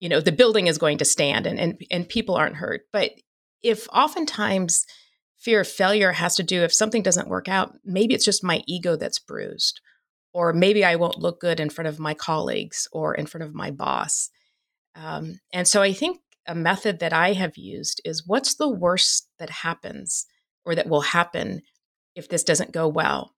you 0.00 0.08
know, 0.08 0.20
the 0.20 0.32
building 0.32 0.66
is 0.66 0.78
going 0.78 0.98
to 0.98 1.04
stand 1.04 1.46
and, 1.46 1.58
and, 1.58 1.80
and 1.90 2.08
people 2.08 2.36
aren't 2.36 2.56
hurt. 2.56 2.82
But 2.92 3.12
if 3.62 3.88
oftentimes 3.92 4.84
fear 5.38 5.60
of 5.60 5.68
failure 5.68 6.12
has 6.12 6.36
to 6.36 6.42
do 6.42 6.62
if 6.62 6.72
something 6.72 7.02
doesn't 7.02 7.28
work 7.28 7.48
out, 7.48 7.74
maybe 7.84 8.14
it's 8.14 8.24
just 8.24 8.44
my 8.44 8.62
ego 8.66 8.96
that's 8.96 9.18
bruised 9.18 9.80
or 10.32 10.52
maybe 10.52 10.84
I 10.84 10.96
won't 10.96 11.18
look 11.18 11.40
good 11.40 11.60
in 11.60 11.70
front 11.70 11.88
of 11.88 11.98
my 11.98 12.14
colleagues 12.14 12.86
or 12.92 13.14
in 13.14 13.26
front 13.26 13.44
of 13.44 13.54
my 13.54 13.70
boss. 13.70 14.30
Um, 14.94 15.40
and 15.52 15.66
so 15.66 15.82
I 15.82 15.92
think 15.92 16.20
a 16.46 16.54
method 16.54 17.00
that 17.00 17.12
I 17.12 17.32
have 17.32 17.56
used 17.56 18.00
is 18.04 18.26
what's 18.26 18.54
the 18.54 18.68
worst 18.68 19.28
that 19.38 19.50
happens 19.50 20.26
or 20.64 20.74
that 20.74 20.88
will 20.88 21.00
happen 21.00 21.62
if 22.14 22.28
this 22.28 22.44
doesn't 22.44 22.72
go 22.72 22.88
well? 22.88 23.34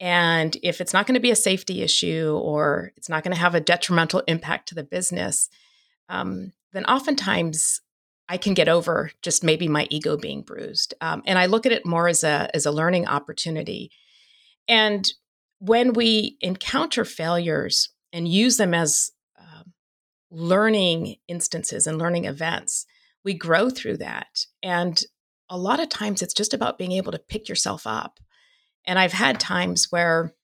And 0.00 0.56
if 0.62 0.80
it's 0.80 0.92
not 0.92 1.06
going 1.06 1.14
to 1.14 1.20
be 1.20 1.30
a 1.30 1.36
safety 1.36 1.82
issue 1.82 2.38
or 2.40 2.92
it's 2.96 3.08
not 3.08 3.24
going 3.24 3.34
to 3.34 3.40
have 3.40 3.54
a 3.54 3.60
detrimental 3.60 4.22
impact 4.28 4.68
to 4.68 4.74
the 4.74 4.84
business, 4.84 5.48
um, 6.08 6.52
then 6.72 6.84
oftentimes 6.84 7.80
I 8.28 8.36
can 8.36 8.54
get 8.54 8.68
over 8.68 9.10
just 9.22 9.42
maybe 9.42 9.68
my 9.68 9.86
ego 9.90 10.16
being 10.16 10.42
bruised. 10.42 10.94
Um, 11.00 11.22
and 11.26 11.38
I 11.38 11.46
look 11.46 11.66
at 11.66 11.72
it 11.72 11.86
more 11.86 12.08
as 12.08 12.24
a 12.24 12.50
as 12.54 12.66
a 12.66 12.70
learning 12.72 13.06
opportunity. 13.06 13.90
And 14.68 15.10
when 15.58 15.92
we 15.92 16.36
encounter 16.40 17.04
failures 17.04 17.88
and 18.12 18.28
use 18.28 18.58
them 18.58 18.74
as 18.74 19.10
um, 19.38 19.72
learning 20.30 21.16
instances 21.26 21.86
and 21.86 21.98
learning 21.98 22.26
events, 22.26 22.86
we 23.24 23.34
grow 23.34 23.70
through 23.70 23.96
that. 23.96 24.46
And 24.62 25.02
a 25.48 25.56
lot 25.58 25.80
of 25.80 25.88
times 25.88 26.22
it's 26.22 26.34
just 26.34 26.52
about 26.52 26.78
being 26.78 26.92
able 26.92 27.12
to 27.12 27.18
pick 27.18 27.48
yourself 27.48 27.86
up 27.86 28.20
And 28.88 28.98
I've 28.98 29.12
had 29.12 29.38
times 29.38 29.88
where 29.90 30.34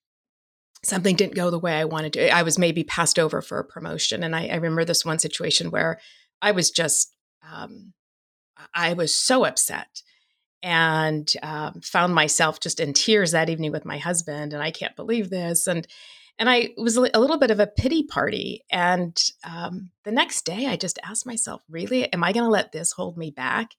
something 0.84 1.16
didn't 1.16 1.34
go 1.34 1.50
the 1.50 1.58
way 1.58 1.74
I 1.74 1.84
wanted 1.84 2.12
to. 2.14 2.30
I 2.30 2.42
was 2.42 2.58
maybe 2.58 2.84
passed 2.84 3.18
over 3.18 3.42
for 3.42 3.58
a 3.58 3.64
promotion. 3.64 4.22
And 4.22 4.34
I, 4.34 4.46
I 4.46 4.54
remember 4.54 4.84
this 4.84 5.04
one 5.04 5.18
situation 5.18 5.70
where 5.70 6.00
I 6.42 6.52
was 6.52 6.70
just, 6.70 7.14
um, 7.50 7.92
I 8.74 8.92
was 8.92 9.16
so 9.16 9.44
upset 9.44 10.02
and 10.62 11.30
um, 11.42 11.80
found 11.82 12.14
myself 12.14 12.60
just 12.60 12.80
in 12.80 12.92
tears 12.92 13.32
that 13.32 13.50
evening 13.50 13.72
with 13.72 13.84
my 13.84 13.98
husband. 13.98 14.52
And 14.52 14.62
I 14.62 14.70
can't 14.70 14.96
believe 14.96 15.30
this. 15.30 15.66
And 15.66 15.86
and 16.38 16.50
I 16.50 16.70
was 16.76 16.96
a 16.96 17.00
little 17.00 17.38
bit 17.38 17.52
of 17.52 17.60
a 17.60 17.66
pity 17.66 18.02
party. 18.02 18.64
And 18.68 19.16
um, 19.44 19.90
the 20.04 20.10
next 20.10 20.44
day, 20.44 20.66
I 20.66 20.74
just 20.74 20.98
asked 21.04 21.26
myself, 21.26 21.62
really, 21.68 22.12
am 22.12 22.24
I 22.24 22.32
going 22.32 22.44
to 22.44 22.50
let 22.50 22.72
this 22.72 22.90
hold 22.90 23.16
me 23.16 23.30
back? 23.30 23.70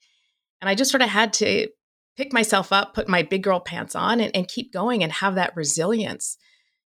And 0.62 0.70
I 0.70 0.76
just 0.76 0.90
sort 0.90 1.02
of 1.02 1.10
had 1.10 1.34
to 1.34 1.68
pick 2.16 2.32
myself 2.32 2.72
up, 2.72 2.94
put 2.94 3.10
my 3.10 3.24
big 3.24 3.44
girl 3.44 3.60
pants 3.60 3.94
on, 3.94 4.22
and, 4.22 4.34
and 4.34 4.48
keep 4.48 4.72
going 4.72 5.04
and 5.04 5.12
have 5.12 5.36
that 5.36 5.56
resilience 5.58 6.38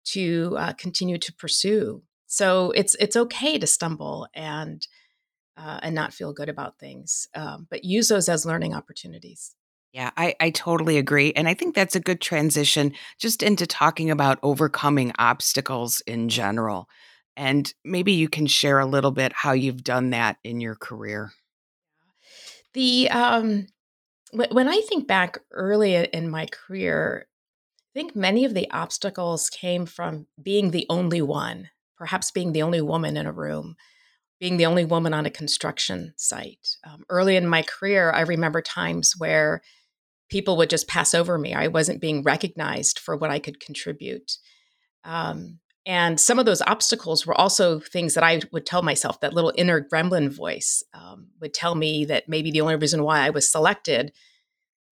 to 0.04 0.56
uh, 0.58 0.74
continue 0.74 1.18
to 1.18 1.34
pursue. 1.34 2.04
So 2.28 2.72
it's 2.72 2.96
it's 2.96 3.18
okay 3.18 3.58
to 3.60 3.68
stumble 3.68 4.28
and 4.34 4.86
uh, 5.58 5.80
and 5.84 5.94
not 5.94 6.14
feel 6.14 6.34
good 6.34 6.50
about 6.50 6.80
things, 6.80 7.28
um, 7.36 7.68
but 7.70 7.84
use 7.84 8.08
those 8.08 8.30
as 8.30 8.46
learning 8.46 8.74
opportunities. 8.74 9.56
Yeah, 9.94 10.12
I, 10.16 10.36
I 10.40 10.52
totally 10.52 10.98
agree. 10.98 11.34
And 11.34 11.50
I 11.50 11.54
think 11.54 11.76
that's 11.76 11.98
a 11.98 12.00
good 12.00 12.22
transition 12.22 12.94
just 13.20 13.44
into 13.44 13.68
talking 13.68 14.10
about 14.10 14.40
overcoming 14.42 15.12
obstacles 15.20 16.02
in 16.08 16.30
general. 16.30 16.88
And 17.36 17.72
maybe 17.84 18.14
you 18.14 18.30
can 18.30 18.48
share 18.48 18.80
a 18.80 18.86
little 18.86 19.12
bit 19.12 19.34
how 19.34 19.52
you've 19.52 19.84
done 19.84 20.12
that 20.12 20.38
in 20.44 20.62
your 20.62 20.76
career. 20.76 21.34
The 22.74 23.10
um, 23.10 23.68
when 24.32 24.70
I 24.70 24.82
think 24.88 25.08
back 25.08 25.40
early 25.52 25.96
in 25.96 26.30
my 26.30 26.46
career, 26.46 27.28
I 27.94 28.00
think 28.00 28.16
many 28.16 28.46
of 28.46 28.54
the 28.54 28.72
obstacles 28.72 29.50
came 29.50 29.86
from 29.86 30.28
being 30.42 30.72
the 30.72 30.86
only 30.90 31.22
one, 31.22 31.70
perhaps 31.98 32.32
being 32.32 32.54
the 32.54 32.62
only 32.62 32.80
woman 32.80 33.18
in 33.18 33.26
a 33.26 33.34
room, 33.34 33.76
being 34.40 34.56
the 34.56 34.66
only 34.66 34.86
woman 34.86 35.14
on 35.14 35.26
a 35.26 35.32
construction 35.32 36.14
site. 36.16 36.78
Um, 36.86 37.04
early 37.10 37.36
in 37.36 37.48
my 37.48 37.64
career, 37.64 38.12
I 38.12 38.22
remember 38.22 38.62
times 38.62 39.16
where 39.18 39.62
people 40.30 40.56
would 40.56 40.70
just 40.70 40.88
pass 40.88 41.14
over 41.14 41.38
me. 41.38 41.54
I 41.54 41.68
wasn't 41.68 42.00
being 42.00 42.24
recognized 42.24 42.98
for 42.98 43.18
what 43.18 43.30
I 43.30 43.40
could 43.40 43.60
contribute. 43.60 44.38
Um, 45.04 45.60
and 45.86 46.18
some 46.18 46.40
of 46.40 46.46
those 46.46 46.62
obstacles 46.62 47.26
were 47.26 47.40
also 47.40 47.82
things 47.82 48.14
that 48.14 48.24
I 48.24 48.42
would 48.54 48.66
tell 48.66 48.84
myself, 48.84 49.20
that 49.20 49.34
little 49.34 49.52
inner 49.58 49.82
gremlin 49.82 50.30
voice 50.30 50.82
um, 50.94 51.28
would 51.42 51.54
tell 51.54 51.76
me 51.76 52.06
that 52.06 52.30
maybe 52.30 52.52
the 52.52 52.62
only 52.62 52.76
reason 52.78 53.04
why 53.04 53.20
I 53.20 53.32
was 53.32 53.52
selected 53.52 54.14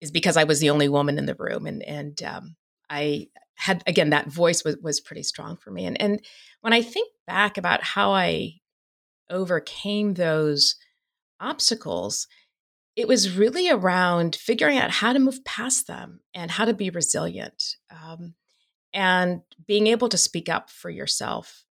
is 0.02 0.10
because 0.10 0.36
I 0.36 0.44
was 0.44 0.60
the 0.60 0.70
only 0.70 0.88
woman 0.88 1.16
in 1.16 1.26
the 1.26 1.36
room. 1.38 1.66
And, 1.66 1.82
and 1.84 2.22
um, 2.22 2.56
I 2.90 3.28
had, 3.54 3.82
again, 3.86 4.10
that 4.10 4.26
voice 4.26 4.64
was, 4.64 4.76
was 4.82 5.00
pretty 5.00 5.22
strong 5.22 5.56
for 5.56 5.70
me. 5.70 5.86
And, 5.86 6.00
and 6.00 6.20
when 6.60 6.72
I 6.72 6.82
think 6.82 7.10
back 7.26 7.56
about 7.56 7.82
how 7.82 8.12
I 8.12 8.54
overcame 9.30 10.14
those 10.14 10.74
obstacles, 11.38 12.26
it 12.96 13.06
was 13.06 13.36
really 13.36 13.70
around 13.70 14.34
figuring 14.34 14.76
out 14.76 14.90
how 14.90 15.12
to 15.12 15.18
move 15.18 15.44
past 15.44 15.86
them 15.86 16.20
and 16.34 16.50
how 16.50 16.64
to 16.64 16.74
be 16.74 16.90
resilient 16.90 17.76
um, 17.90 18.34
and 18.92 19.42
being 19.66 19.86
able 19.86 20.08
to 20.08 20.18
speak 20.18 20.48
up 20.48 20.68
for 20.68 20.90
yourself, 20.90 21.64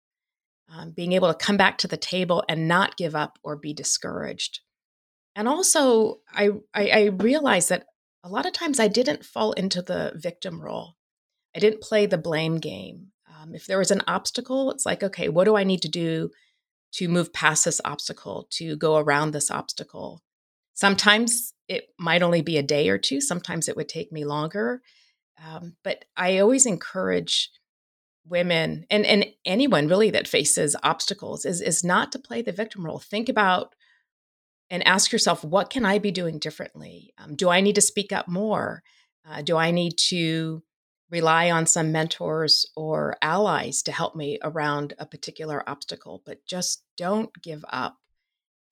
um, 0.68 0.90
being 0.90 1.12
able 1.12 1.32
to 1.32 1.46
come 1.46 1.56
back 1.56 1.78
to 1.78 1.88
the 1.88 1.96
table 1.96 2.44
and 2.48 2.68
not 2.68 2.96
give 2.96 3.16
up 3.16 3.38
or 3.42 3.56
be 3.56 3.72
discouraged. 3.72 4.60
And 5.34 5.48
also, 5.48 6.20
I, 6.32 6.50
I, 6.74 6.88
I 6.88 7.04
realized 7.06 7.70
that 7.70 7.86
a 8.22 8.28
lot 8.28 8.46
of 8.46 8.52
times 8.52 8.80
I 8.80 8.88
didn't 8.88 9.24
fall 9.24 9.52
into 9.52 9.82
the 9.82 10.12
victim 10.16 10.60
role. 10.60 10.95
I 11.56 11.58
didn't 11.58 11.80
play 11.80 12.04
the 12.04 12.18
blame 12.18 12.58
game. 12.58 13.12
Um, 13.34 13.54
if 13.54 13.66
there 13.66 13.78
was 13.78 13.90
an 13.90 14.02
obstacle, 14.06 14.70
it's 14.70 14.84
like, 14.84 15.02
okay, 15.02 15.30
what 15.30 15.44
do 15.44 15.56
I 15.56 15.64
need 15.64 15.80
to 15.82 15.88
do 15.88 16.30
to 16.92 17.08
move 17.08 17.32
past 17.32 17.64
this 17.64 17.80
obstacle, 17.82 18.46
to 18.50 18.76
go 18.76 18.98
around 18.98 19.30
this 19.30 19.50
obstacle? 19.50 20.22
Sometimes 20.74 21.54
it 21.66 21.88
might 21.98 22.22
only 22.22 22.42
be 22.42 22.58
a 22.58 22.62
day 22.62 22.90
or 22.90 22.98
two, 22.98 23.22
sometimes 23.22 23.68
it 23.68 23.76
would 23.76 23.88
take 23.88 24.12
me 24.12 24.26
longer. 24.26 24.82
Um, 25.44 25.76
but 25.82 26.04
I 26.16 26.38
always 26.38 26.66
encourage 26.66 27.50
women 28.28 28.84
and, 28.90 29.06
and 29.06 29.26
anyone 29.44 29.88
really 29.88 30.10
that 30.10 30.28
faces 30.28 30.76
obstacles 30.82 31.44
is, 31.46 31.60
is 31.62 31.82
not 31.82 32.12
to 32.12 32.18
play 32.18 32.42
the 32.42 32.52
victim 32.52 32.84
role. 32.84 32.98
Think 32.98 33.28
about 33.28 33.74
and 34.68 34.86
ask 34.86 35.12
yourself, 35.12 35.42
what 35.44 35.70
can 35.70 35.86
I 35.86 35.98
be 35.98 36.10
doing 36.10 36.38
differently? 36.38 37.14
Um, 37.16 37.34
do 37.34 37.48
I 37.48 37.60
need 37.60 37.76
to 37.76 37.80
speak 37.80 38.12
up 38.12 38.28
more? 38.28 38.82
Uh, 39.28 39.42
do 39.42 39.56
I 39.56 39.70
need 39.70 39.96
to 40.08 40.62
rely 41.10 41.50
on 41.50 41.66
some 41.66 41.92
mentors 41.92 42.66
or 42.76 43.16
allies 43.22 43.82
to 43.82 43.92
help 43.92 44.16
me 44.16 44.38
around 44.42 44.94
a 44.98 45.06
particular 45.06 45.68
obstacle? 45.68 46.22
But 46.24 46.44
just 46.46 46.82
don't 46.96 47.30
give 47.42 47.64
up 47.68 47.96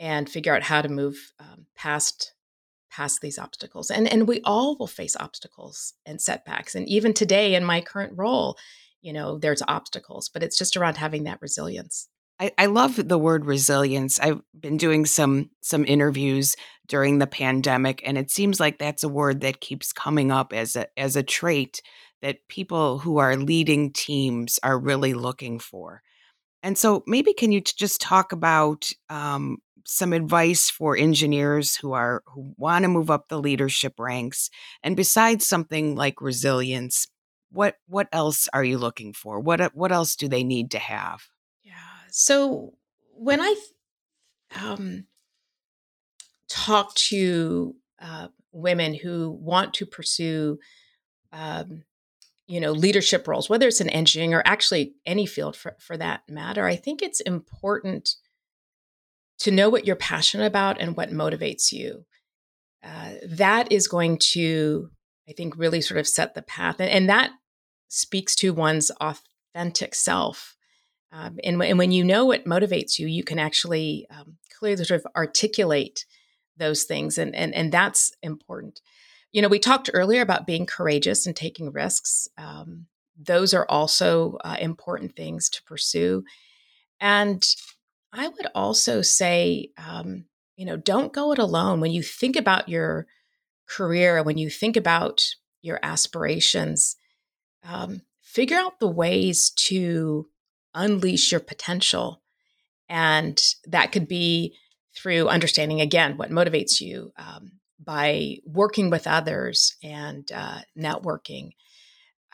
and 0.00 0.29
figure 0.29 0.55
out 0.55 0.62
how 0.62 0.83
to 0.83 0.88
move 0.88 1.33
um, 1.38 1.67
past 1.76 2.35
past 2.91 3.21
these 3.21 3.38
obstacles 3.38 3.91
and 3.91 4.07
and 4.07 4.29
we 4.29 4.41
all 4.45 4.76
will 4.76 4.87
face 4.87 5.17
obstacles 5.19 5.95
and 6.07 6.21
setbacks 6.21 6.76
and 6.76 6.88
even 6.88 7.12
today 7.12 7.55
in 7.57 7.64
my 7.64 7.81
current 7.81 8.12
role 8.14 8.57
you 9.03 9.12
know 9.12 9.37
there's 9.37 9.62
obstacles 9.67 10.29
but 10.29 10.45
it's 10.45 10.57
just 10.57 10.76
around 10.76 10.97
having 10.97 11.25
that 11.25 11.41
resilience 11.43 12.09
I, 12.38 12.53
I 12.59 12.67
love 12.67 13.09
the 13.09 13.19
word 13.19 13.47
resilience 13.47 14.21
i've 14.21 14.41
been 14.59 14.76
doing 14.76 15.07
some 15.07 15.50
some 15.61 15.85
interviews 15.85 16.55
during 16.87 17.19
the 17.19 17.26
pandemic 17.26 18.00
and 18.07 18.17
it 18.17 18.31
seems 18.31 18.61
like 18.61 18.79
that's 18.79 19.03
a 19.03 19.09
word 19.09 19.41
that 19.41 19.61
keeps 19.61 19.93
coming 19.93 20.31
up 20.31 20.53
as 20.53 20.76
a 20.76 20.87
as 20.97 21.17
a 21.17 21.23
trait 21.25 21.83
that 22.25 22.49
people 22.49 22.99
who 22.99 23.19
are 23.19 23.37
leading 23.37 23.93
teams 23.93 24.59
are 24.62 24.78
really 24.78 25.12
looking 25.12 25.59
for. 25.59 26.00
And 26.62 26.78
so 26.78 27.04
maybe 27.07 27.35
can 27.35 27.52
you 27.52 27.61
just 27.61 28.00
talk 28.00 28.33
about 28.33 28.88
um, 29.11 29.59
some 29.85 30.14
advice 30.14 30.71
for 30.71 30.97
engineers 30.97 31.76
who 31.76 31.93
are 31.93 32.23
who 32.28 32.54
want 32.57 32.85
to 32.85 32.88
move 32.88 33.11
up 33.11 33.28
the 33.28 33.38
leadership 33.38 34.00
ranks? 34.00 34.49
And 34.83 34.97
besides 34.97 35.47
something 35.47 35.97
like 35.97 36.23
resilience 36.23 37.07
what 37.50 37.76
what 37.87 38.09
else 38.11 38.49
are 38.54 38.64
you 38.64 38.78
looking 38.78 39.12
for? 39.12 39.38
What 39.38 39.61
what 39.76 39.93
else 39.93 40.16
do 40.16 40.26
they 40.26 40.43
need 40.43 40.71
to 40.71 40.78
have? 40.78 41.25
Yeah 41.62 41.75
so 42.09 42.73
when 43.12 43.43
i 43.43 43.54
um, 44.57 45.04
talk 46.49 46.95
to 46.95 47.75
uh, 48.00 48.28
women 48.52 48.95
who 48.95 49.31
want 49.31 49.75
to 49.75 49.85
pursue 49.85 50.59
um, 51.33 51.83
you 52.47 52.61
know 52.61 52.73
leadership 52.73 53.27
roles 53.27 53.49
whether 53.49 53.67
it's 53.69 53.81
in 53.81 53.89
engineering 53.89 54.35
or 54.35 54.43
actually 54.45 54.95
any 55.07 55.27
field 55.27 55.57
for, 55.57 55.77
for 55.79 55.97
that 55.97 56.23
matter 56.29 56.67
i 56.67 56.77
think 56.77 57.03
it's 57.03 57.21
important 57.21 58.17
to 59.39 59.51
know 59.51 59.69
what 59.69 59.87
you're 59.87 59.97
passionate 59.97 60.47
about 60.47 60.81
and 60.81 60.97
what 60.97 61.11
motivates 61.11 61.73
you. 61.73 62.05
Uh, 62.83 63.13
that 63.27 63.71
is 63.73 63.89
going 63.89 64.19
to, 64.19 64.91
I 65.29 65.33
think, 65.33 65.57
really 65.57 65.81
sort 65.81 65.99
of 65.99 66.07
set 66.07 66.35
the 66.35 66.43
path. 66.43 66.77
And, 66.81 66.91
and 66.91 67.09
that 67.09 67.31
speaks 67.89 68.35
to 68.37 68.53
one's 68.53 68.91
authentic 69.01 69.95
self. 69.95 70.57
Um, 71.13 71.39
and, 71.45 71.63
and, 71.63 71.79
when 71.79 71.93
you 71.93 72.05
know 72.05 72.25
what 72.25 72.45
motivates 72.45 72.99
you, 72.99 73.07
you 73.07 73.23
can 73.23 73.39
actually 73.39 74.07
um, 74.11 74.37
clearly 74.59 74.85
sort 74.85 75.01
of 75.01 75.07
articulate 75.17 76.05
those 76.57 76.85
things. 76.85 77.19
And, 77.19 77.35
and, 77.35 77.55
and 77.55 77.71
that's 77.71 78.13
important. 78.23 78.81
You 79.35 79.43
know, 79.43 79.49
we 79.49 79.59
talked 79.59 79.91
earlier 79.93 80.23
about 80.23 80.47
being 80.47 80.64
courageous 80.64 81.26
and 81.26 81.35
taking 81.35 81.73
risks. 81.73 82.29
Um, 82.38 82.87
those 83.21 83.53
are 83.53 83.67
also 83.69 84.38
uh, 84.45 84.57
important 84.61 85.17
things 85.17 85.49
to 85.50 85.62
pursue. 85.64 86.23
And 87.00 87.45
I 88.12 88.29
would 88.29 88.47
also 88.55 89.03
say, 89.03 89.71
um, 89.76 90.26
you 90.55 90.64
know, 90.64 90.76
don't 90.76 91.12
go 91.12 91.33
it 91.33 91.41
alone. 91.41 91.81
When 91.81 91.91
you 91.91 92.00
think 92.00 92.37
about 92.37 92.69
your 92.69 93.09
career, 93.69 94.23
when 94.23 94.38
you 94.38 94.49
think 94.50 94.76
about 94.76 95.25
your 95.62 95.81
aspirations, 95.83 96.95
um, 97.64 98.03
figure 98.23 98.57
out 98.57 98.79
the 98.79 98.87
ways 98.87 99.50
to 99.50 100.29
unleash 100.75 101.33
your 101.33 101.41
potential. 101.41 102.23
And 102.88 103.43
that 103.67 103.91
could 103.91 104.07
be 104.07 104.55
through 104.97 105.29
understanding, 105.29 105.81
again, 105.81 106.19
what 106.19 106.31
motivates 106.31 106.81
you 106.81 107.12
um, 107.17 107.59
by 107.85 108.38
working 108.45 108.91
with 108.91 109.07
others 109.07 109.76
and 109.83 110.31
uh, 110.35 110.61
networking. 110.79 111.50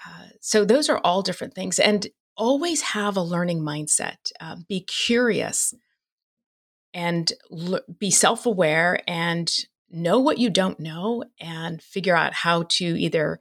Uh, 0.07 0.29
so, 0.41 0.65
those 0.65 0.89
are 0.89 1.01
all 1.05 1.23
different 1.23 1.55
things. 1.55 1.79
And 1.79 2.07
always 2.37 2.81
have 2.81 3.17
a 3.17 3.23
learning 3.23 3.61
mindset. 3.61 4.33
Uh, 4.41 4.57
be 4.67 4.81
curious 4.81 5.75
and 6.95 7.33
l- 7.53 7.83
be 7.99 8.11
self 8.11 8.47
aware 8.47 9.01
and 9.07 9.53
know 9.91 10.19
what 10.19 10.39
you 10.39 10.51
don't 10.51 10.81
know 10.81 11.25
and 11.41 11.83
figure 11.83 12.17
out 12.17 12.33
how 12.33 12.65
to 12.69 12.85
either 12.85 13.41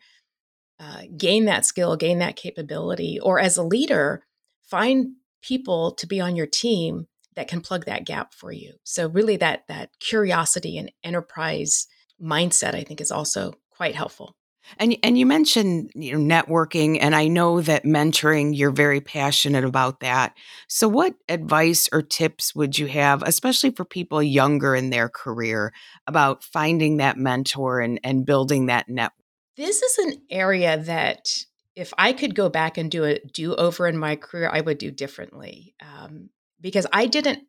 uh, 0.79 1.03
gain 1.17 1.45
that 1.45 1.65
skill, 1.65 1.95
gain 1.95 2.19
that 2.19 2.35
capability, 2.35 3.19
or 3.21 3.39
as 3.39 3.57
a 3.57 3.63
leader, 3.63 4.23
find 4.61 5.13
people 5.41 5.91
to 5.91 6.07
be 6.07 6.19
on 6.19 6.35
your 6.35 6.47
team 6.47 7.07
that 7.35 7.47
can 7.47 7.61
plug 7.61 7.85
that 7.85 8.05
gap 8.05 8.33
for 8.33 8.51
you. 8.51 8.73
So 8.83 9.07
really 9.07 9.37
that 9.37 9.63
that 9.67 9.91
curiosity 9.99 10.77
and 10.77 10.91
enterprise 11.03 11.87
mindset 12.21 12.75
I 12.75 12.83
think 12.83 13.01
is 13.01 13.11
also 13.11 13.53
quite 13.71 13.95
helpful. 13.95 14.35
And 14.77 14.95
and 15.01 15.17
you 15.17 15.25
mentioned 15.25 15.91
you 15.95 16.17
know 16.17 16.35
networking 16.35 16.97
and 17.01 17.15
I 17.15 17.27
know 17.27 17.61
that 17.61 17.85
mentoring 17.85 18.55
you're 18.55 18.71
very 18.71 19.01
passionate 19.01 19.63
about 19.63 20.01
that. 20.01 20.35
So 20.67 20.87
what 20.87 21.15
advice 21.27 21.89
or 21.91 22.01
tips 22.01 22.53
would 22.53 22.77
you 22.77 22.87
have 22.87 23.23
especially 23.23 23.71
for 23.71 23.85
people 23.85 24.21
younger 24.21 24.75
in 24.75 24.89
their 24.89 25.09
career 25.09 25.73
about 26.07 26.43
finding 26.43 26.97
that 26.97 27.17
mentor 27.17 27.79
and 27.79 27.99
and 28.03 28.25
building 28.25 28.67
that 28.67 28.89
network? 28.89 29.13
This 29.57 29.81
is 29.81 29.97
an 29.97 30.21
area 30.29 30.77
that 30.77 31.45
if 31.75 31.93
I 31.97 32.13
could 32.13 32.35
go 32.35 32.49
back 32.49 32.77
and 32.77 32.91
do 32.91 33.05
a 33.05 33.19
do 33.19 33.55
over 33.55 33.87
in 33.87 33.97
my 33.97 34.17
career, 34.17 34.49
I 34.51 34.61
would 34.61 34.77
do 34.77 34.91
differently. 34.91 35.75
Um, 35.81 36.29
because 36.61 36.85
I 36.91 37.05
didn't 37.05 37.43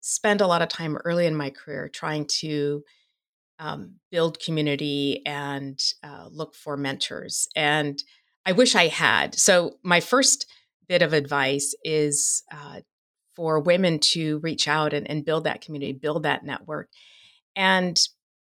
spend 0.00 0.40
a 0.40 0.46
lot 0.46 0.62
of 0.62 0.68
time 0.68 0.96
early 1.04 1.26
in 1.26 1.34
my 1.34 1.50
career 1.50 1.88
trying 1.88 2.26
to 2.26 2.84
um, 3.62 3.94
build 4.10 4.40
community 4.40 5.22
and 5.24 5.78
uh, 6.02 6.26
look 6.30 6.54
for 6.54 6.76
mentors. 6.76 7.48
And 7.54 8.02
I 8.44 8.52
wish 8.52 8.74
I 8.74 8.88
had. 8.88 9.34
So, 9.36 9.76
my 9.84 10.00
first 10.00 10.46
bit 10.88 11.02
of 11.02 11.12
advice 11.12 11.74
is 11.84 12.42
uh, 12.52 12.80
for 13.36 13.60
women 13.60 14.00
to 14.00 14.40
reach 14.40 14.66
out 14.66 14.92
and, 14.92 15.08
and 15.08 15.24
build 15.24 15.44
that 15.44 15.60
community, 15.60 15.92
build 15.92 16.24
that 16.24 16.44
network. 16.44 16.88
And 17.54 17.96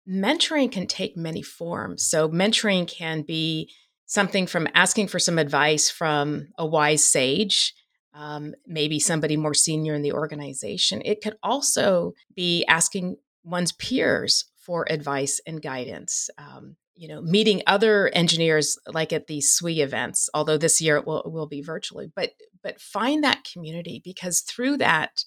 mentoring 0.09 0.71
can 0.71 0.87
take 0.87 1.15
many 1.15 1.43
forms. 1.43 2.07
So, 2.07 2.27
mentoring 2.27 2.87
can 2.87 3.21
be 3.21 3.71
something 4.07 4.47
from 4.47 4.67
asking 4.73 5.07
for 5.07 5.19
some 5.19 5.37
advice 5.37 5.89
from 5.89 6.47
a 6.57 6.65
wise 6.65 7.03
sage 7.03 7.73
um, 8.13 8.53
maybe 8.67 8.99
somebody 8.99 9.37
more 9.37 9.53
senior 9.53 9.93
in 9.93 10.01
the 10.01 10.11
organization. 10.11 11.01
It 11.05 11.21
could 11.21 11.37
also 11.41 12.13
be 12.35 12.65
asking 12.65 13.17
one's 13.43 13.71
peers 13.71 14.50
for 14.61 14.85
advice 14.89 15.41
and 15.45 15.61
guidance. 15.61 16.29
Um, 16.37 16.75
you 16.95 17.07
know, 17.07 17.21
meeting 17.21 17.63
other 17.65 18.09
engineers 18.09 18.77
like 18.87 19.11
at 19.11 19.27
these 19.27 19.51
SWE 19.51 19.81
events, 19.81 20.29
although 20.33 20.57
this 20.57 20.79
year 20.79 20.97
it 20.97 21.07
will, 21.07 21.23
will 21.25 21.47
be 21.47 21.61
virtually, 21.61 22.11
but 22.15 22.31
but 22.63 22.79
find 22.79 23.23
that 23.23 23.47
community 23.51 24.01
because 24.03 24.41
through 24.41 24.77
that 24.77 25.23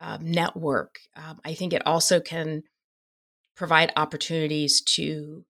um, 0.00 0.30
network, 0.30 1.00
um, 1.14 1.38
I 1.44 1.54
think 1.54 1.72
it 1.72 1.86
also 1.86 2.20
can 2.20 2.62
provide 3.56 3.92
opportunities 3.96 4.80
to 4.82 5.44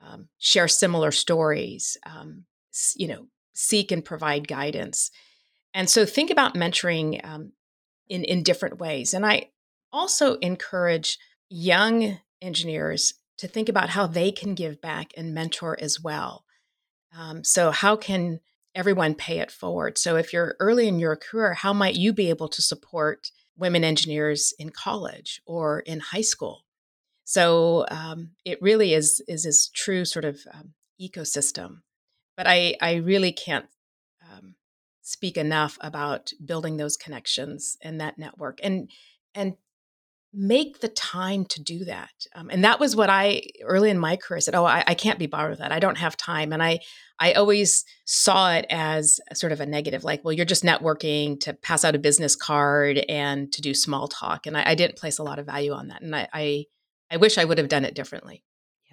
um, 0.00 0.28
share 0.38 0.68
similar 0.68 1.10
stories, 1.10 1.96
um, 2.06 2.44
you 2.96 3.08
know, 3.08 3.26
seek 3.54 3.90
and 3.90 4.04
provide 4.04 4.46
guidance. 4.48 5.10
And 5.72 5.88
so 5.88 6.04
think 6.04 6.30
about 6.30 6.54
mentoring 6.54 7.24
um, 7.24 7.52
in, 8.08 8.24
in 8.24 8.42
different 8.42 8.78
ways. 8.78 9.14
And 9.14 9.24
I 9.24 9.50
also 9.92 10.34
encourage 10.36 11.18
young 11.48 12.18
engineers 12.44 13.14
to 13.38 13.48
think 13.48 13.68
about 13.68 13.90
how 13.90 14.06
they 14.06 14.30
can 14.30 14.54
give 14.54 14.80
back 14.80 15.12
and 15.16 15.34
mentor 15.34 15.76
as 15.80 16.00
well. 16.00 16.44
Um, 17.16 17.44
so, 17.44 17.70
how 17.70 17.96
can 17.96 18.40
everyone 18.74 19.14
pay 19.14 19.38
it 19.38 19.50
forward? 19.50 19.98
So, 19.98 20.16
if 20.16 20.32
you're 20.32 20.56
early 20.60 20.88
in 20.88 20.98
your 20.98 21.16
career, 21.16 21.54
how 21.54 21.72
might 21.72 21.94
you 21.96 22.12
be 22.12 22.28
able 22.30 22.48
to 22.48 22.62
support 22.62 23.30
women 23.56 23.84
engineers 23.84 24.52
in 24.58 24.70
college 24.70 25.40
or 25.46 25.80
in 25.80 26.00
high 26.00 26.22
school? 26.22 26.64
So, 27.24 27.86
um, 27.90 28.30
it 28.44 28.60
really 28.60 28.94
is 28.94 29.22
is 29.28 29.44
this 29.44 29.68
true 29.68 30.04
sort 30.04 30.24
of 30.24 30.40
um, 30.52 30.74
ecosystem. 31.00 31.82
But 32.36 32.46
I 32.48 32.76
I 32.80 32.94
really 32.94 33.32
can't 33.32 33.66
um, 34.22 34.56
speak 35.02 35.36
enough 35.36 35.78
about 35.80 36.32
building 36.44 36.76
those 36.76 36.96
connections 36.96 37.76
and 37.82 38.00
that 38.00 38.18
network 38.18 38.58
and 38.62 38.90
and 39.34 39.54
make 40.34 40.80
the 40.80 40.88
time 40.88 41.44
to 41.44 41.62
do 41.62 41.84
that 41.84 42.10
um, 42.34 42.50
and 42.50 42.64
that 42.64 42.80
was 42.80 42.96
what 42.96 43.08
i 43.08 43.40
early 43.62 43.90
in 43.90 43.98
my 43.98 44.16
career 44.16 44.40
said 44.40 44.54
oh 44.54 44.64
I, 44.64 44.82
I, 44.86 44.94
can't 44.94 45.18
be 45.18 45.26
bothered 45.26 45.50
with 45.50 45.58
that 45.60 45.72
i 45.72 45.78
don't 45.78 45.98
have 45.98 46.16
time 46.16 46.52
and 46.52 46.62
i 46.62 46.80
i 47.18 47.32
always 47.32 47.84
saw 48.04 48.52
it 48.52 48.66
as 48.68 49.20
sort 49.32 49.52
of 49.52 49.60
a 49.60 49.66
negative 49.66 50.02
like 50.02 50.24
well 50.24 50.32
you're 50.32 50.44
just 50.44 50.64
networking 50.64 51.38
to 51.40 51.54
pass 51.54 51.84
out 51.84 51.94
a 51.94 51.98
business 51.98 52.34
card 52.34 52.98
and 53.08 53.52
to 53.52 53.62
do 53.62 53.74
small 53.74 54.08
talk 54.08 54.46
and 54.46 54.56
i, 54.56 54.70
I 54.70 54.74
didn't 54.74 54.96
place 54.96 55.18
a 55.18 55.22
lot 55.22 55.38
of 55.38 55.46
value 55.46 55.72
on 55.72 55.88
that 55.88 56.02
and 56.02 56.14
I, 56.14 56.28
I 56.32 56.64
i 57.10 57.16
wish 57.16 57.38
i 57.38 57.44
would 57.44 57.58
have 57.58 57.68
done 57.68 57.84
it 57.84 57.94
differently 57.94 58.42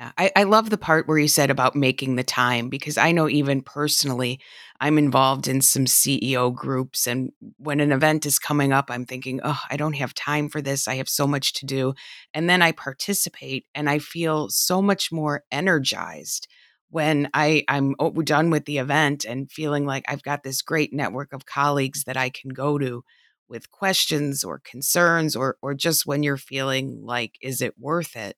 yeah, 0.02 0.12
I, 0.18 0.32
I 0.36 0.44
love 0.46 0.72
the 0.72 0.80
part 0.80 1.08
where 1.08 1.20
you 1.20 1.28
said 1.28 1.52
about 1.52 1.76
making 1.76 2.16
the 2.16 2.24
time 2.24 2.70
because 2.70 2.98
I 2.98 3.12
know 3.12 3.30
even 3.30 3.62
personally, 3.62 4.40
I'm 4.80 4.98
involved 4.98 5.48
in 5.48 5.62
some 5.62 5.86
CEO 5.86 6.52
groups. 6.52 7.06
And 7.06 7.32
when 7.58 7.80
an 7.80 7.92
event 7.92 8.26
is 8.26 8.40
coming 8.40 8.74
up, 8.74 8.90
I'm 8.90 9.06
thinking, 9.06 9.42
oh, 9.44 9.60
I 9.70 9.78
don't 9.78 9.94
have 9.94 10.16
time 10.16 10.50
for 10.50 10.60
this. 10.60 10.88
I 10.88 10.96
have 10.96 11.08
so 11.08 11.28
much 11.28 11.54
to 11.54 11.68
do. 11.68 11.94
And 12.34 12.50
then 12.50 12.64
I 12.64 12.72
participate 12.72 13.68
and 13.76 13.88
I 13.88 14.00
feel 14.00 14.50
so 14.50 14.82
much 14.82 15.12
more 15.12 15.44
energized 15.52 16.48
when 16.90 17.30
I, 17.36 17.64
I'm 17.68 17.94
done 18.24 18.50
with 18.50 18.66
the 18.66 18.80
event 18.80 19.24
and 19.24 19.52
feeling 19.52 19.86
like 19.86 20.06
I've 20.08 20.24
got 20.24 20.42
this 20.42 20.64
great 20.64 20.92
network 20.92 21.32
of 21.32 21.46
colleagues 21.46 22.06
that 22.06 22.18
I 22.18 22.32
can 22.32 22.50
go 22.50 22.80
to 22.80 23.04
with 23.48 23.70
questions 23.70 24.44
or 24.44 24.62
concerns 24.64 25.36
or 25.36 25.58
or 25.62 25.76
just 25.76 26.08
when 26.08 26.24
you're 26.24 26.38
feeling 26.38 27.02
like 27.04 27.36
is 27.42 27.62
it 27.62 27.76
worth 27.78 28.16
it 28.16 28.38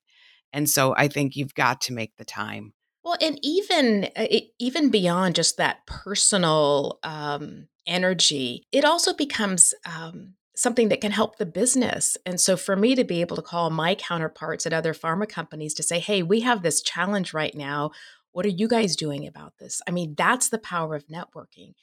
and 0.53 0.69
so 0.69 0.93
I 0.95 1.07
think 1.07 1.35
you've 1.35 1.55
got 1.55 1.81
to 1.81 1.93
make 1.93 2.15
the 2.17 2.25
time. 2.25 2.73
Well, 3.03 3.17
and 3.19 3.37
even 3.41 4.09
uh, 4.15 4.27
even 4.59 4.89
beyond 4.89 5.35
just 5.35 5.57
that 5.57 5.85
personal 5.85 6.99
um, 7.03 7.67
energy, 7.85 8.65
it 8.71 8.85
also 8.85 9.13
becomes 9.13 9.73
um, 9.85 10.35
something 10.55 10.87
that 10.89 11.01
can 11.01 11.11
help 11.11 11.37
the 11.37 11.45
business. 11.45 12.15
And 12.25 12.39
so, 12.39 12.55
for 12.55 12.77
me 12.77 12.95
to 12.95 13.03
be 13.03 13.19
able 13.19 13.35
to 13.35 13.41
call 13.41 13.69
my 13.69 13.95
counterparts 13.95 14.65
at 14.65 14.71
other 14.71 14.93
pharma 14.93 15.27
companies 15.27 15.73
to 15.75 15.83
say, 15.83 15.99
"Hey, 15.99 16.23
we 16.23 16.41
have 16.41 16.61
this 16.61 16.81
challenge 16.81 17.33
right 17.33 17.55
now. 17.55 17.91
What 18.31 18.45
are 18.45 18.49
you 18.49 18.69
guys 18.69 18.95
doing 18.95 19.27
about 19.27 19.53
this?" 19.59 19.81
I 19.85 19.91
mean, 19.91 20.15
that's 20.17 20.47
the 20.47 20.59
power 20.59 20.95
of 20.95 21.07
networking. 21.07 21.73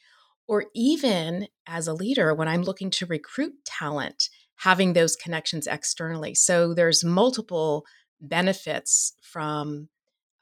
Or 0.49 0.67
even 0.75 1.49
as 1.67 1.87
a 1.87 1.95
leader, 1.95 2.35
when 2.35 2.49
I'm 2.49 2.63
looking 2.63 2.91
to 2.93 3.07
recruit 3.07 3.65
talent, 3.65 4.31
having 4.57 4.93
those 4.93 5.17
connections 5.17 5.67
externally. 5.67 6.35
So 6.35 6.75
there's 6.75 7.05
multiple 7.05 7.85
benefits 8.21 9.15
from 9.23 9.89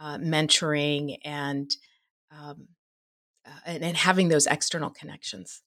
uh, 0.01 0.19
mentoring 0.19 1.17
and, 1.25 1.71
um, 2.31 2.69
uh, 3.47 3.61
and 3.67 3.83
and 3.83 3.97
having 3.97 4.29
those 4.29 4.47
external 4.47 4.91
connections. 4.91 5.63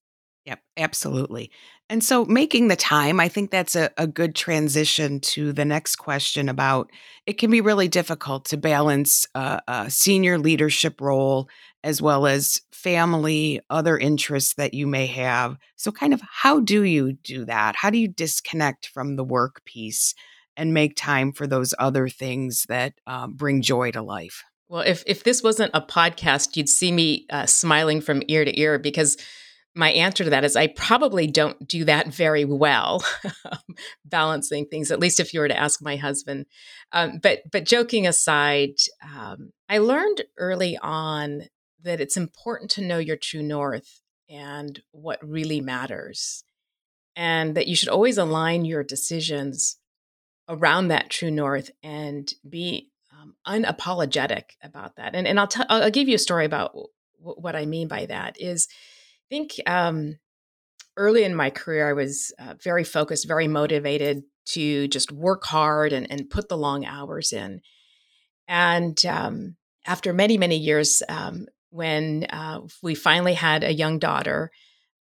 Yep, 0.46 0.60
absolutely. 0.78 1.52
And 1.88 2.04
so 2.04 2.26
making 2.26 2.68
the 2.68 2.76
time, 2.76 3.20
I 3.20 3.28
think 3.28 3.52
that's 3.52 3.76
a, 3.76 3.92
a 3.98 4.08
good 4.08 4.34
transition 4.34 5.20
to 5.20 5.54
the 5.54 5.66
next 5.66 5.98
question 5.98 6.50
about 6.50 6.90
it 7.28 7.34
can 7.34 7.52
be 7.52 7.62
really 7.62 7.88
difficult 7.88 8.46
to 8.46 8.58
balance 8.58 9.28
a, 9.36 9.62
a 9.68 9.92
senior 9.92 10.40
leadership 10.40 11.00
role 11.00 11.48
as 11.84 12.02
well 12.02 12.26
as 12.26 12.62
family, 12.72 13.60
other 13.70 13.98
interests 13.98 14.56
that 14.56 14.74
you 14.74 14.88
may 14.88 15.06
have. 15.08 15.58
So, 15.76 15.92
kind 15.92 16.14
of 16.14 16.22
how 16.28 16.60
do 16.60 16.84
you 16.84 17.14
do 17.14 17.46
that? 17.46 17.76
How 17.76 17.92
do 17.92 18.00
you 18.00 18.08
disconnect 18.08 18.88
from 18.88 19.16
the 19.16 19.24
work 19.24 19.64
piece 19.66 20.16
and 20.58 20.74
make 20.74 20.96
time 20.96 21.32
for 21.32 21.48
those 21.48 21.74
other 21.80 22.10
things 22.10 22.66
that 22.70 22.94
um, 23.08 23.34
bring 23.34 23.62
joy 23.62 23.92
to 23.92 24.02
life. 24.02 24.44
Well, 24.72 24.84
if 24.84 25.04
if 25.06 25.24
this 25.24 25.44
wasn't 25.44 25.72
a 25.74 25.82
podcast, 25.82 26.56
you'd 26.56 26.70
see 26.70 26.92
me 26.92 27.26
uh, 27.30 27.46
smiling 27.46 28.00
from 28.00 28.24
ear 28.28 28.46
to 28.46 28.58
ear 28.60 28.80
because 28.80 29.18
my 29.76 29.92
answer 29.92 30.24
to 30.24 30.30
that 30.30 30.44
is 30.44 30.56
I 30.56 30.68
probably 30.68 31.28
don't 31.28 31.68
do 31.68 31.86
that 31.86 32.08
very 32.08 32.46
well, 32.46 33.04
balancing 34.06 34.66
things. 34.66 34.92
At 34.92 35.00
least 35.00 35.20
if 35.20 35.34
you 35.34 35.40
were 35.40 35.48
to 35.48 35.58
ask 35.58 35.82
my 35.82 35.96
husband. 35.96 36.46
Um, 36.92 37.20
but 37.22 37.40
but 37.52 37.66
joking 37.66 38.08
aside, 38.08 38.76
um, 39.04 39.52
I 39.68 39.80
learned 39.80 40.24
early 40.38 40.78
on 40.82 41.44
that 41.84 42.00
it's 42.00 42.18
important 42.18 42.72
to 42.72 42.82
know 42.82 42.98
your 42.98 43.18
true 43.18 43.44
north 43.44 44.02
and 44.30 44.82
what 44.92 45.20
really 45.22 45.60
matters, 45.60 46.46
and 47.16 47.56
that 47.56 47.68
you 47.68 47.76
should 47.76 47.90
always 47.90 48.18
align 48.18 48.64
your 48.64 48.84
decisions 48.84 49.78
around 50.52 50.90
that 50.90 51.10
true 51.10 51.32
north 51.32 51.72
and 51.82 52.32
be 52.48 52.90
um, 53.14 53.36
unapologetic 53.48 54.44
about 54.62 54.98
that. 54.98 55.16
And, 55.16 55.26
and 55.26 55.40
I'll, 55.40 55.48
tell, 55.48 55.66
I'll 55.70 55.90
give 55.90 56.10
you 56.10 56.16
a 56.16 56.20
story 56.20 56.46
about 56.46 56.74
w- 56.74 56.90
what 57.20 57.56
I 57.56 57.66
mean 57.66 57.88
by 57.88 58.06
that 58.08 58.40
is 58.40 58.68
I 58.70 59.36
think 59.36 59.54
um, 59.66 60.20
early 60.98 61.24
in 61.24 61.34
my 61.34 61.50
career, 61.50 61.90
I 61.90 61.94
was 61.94 62.34
uh, 62.38 62.56
very 62.62 62.84
focused, 62.84 63.28
very 63.28 63.48
motivated 63.48 64.24
to 64.48 64.88
just 64.90 65.12
work 65.12 65.46
hard 65.46 65.94
and, 65.94 66.12
and 66.12 66.30
put 66.30 66.50
the 66.50 66.58
long 66.58 66.86
hours 66.86 67.32
in. 67.32 67.62
And 68.48 69.04
um, 69.06 69.56
after 69.86 70.12
many, 70.12 70.38
many 70.38 70.58
years, 70.58 71.02
um, 71.08 71.48
when 71.70 72.26
uh, 72.26 72.62
we 72.84 72.96
finally 72.96 73.36
had 73.36 73.64
a 73.64 73.74
young 73.74 74.00
daughter, 74.00 74.52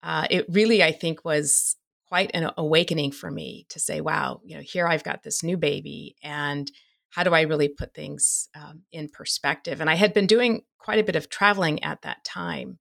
uh, 0.02 0.26
it 0.30 0.44
really, 0.50 0.82
I 0.82 0.92
think, 0.92 1.24
was 1.24 1.76
quite 2.08 2.30
an 2.34 2.50
awakening 2.56 3.12
for 3.12 3.30
me 3.30 3.66
to 3.70 3.78
say, 3.78 4.00
wow, 4.00 4.40
you 4.44 4.56
know, 4.56 4.62
here 4.62 4.86
I've 4.86 5.04
got 5.04 5.22
this 5.22 5.42
new 5.42 5.56
baby 5.56 6.16
and 6.22 6.70
how 7.10 7.22
do 7.22 7.34
I 7.34 7.42
really 7.42 7.68
put 7.68 7.94
things 7.94 8.48
um, 8.54 8.82
in 8.92 9.08
perspective? 9.08 9.80
And 9.80 9.88
I 9.88 9.94
had 9.94 10.12
been 10.12 10.26
doing 10.26 10.62
quite 10.78 10.98
a 10.98 11.04
bit 11.04 11.16
of 11.16 11.28
traveling 11.28 11.82
at 11.82 12.02
that 12.02 12.24
time. 12.24 12.78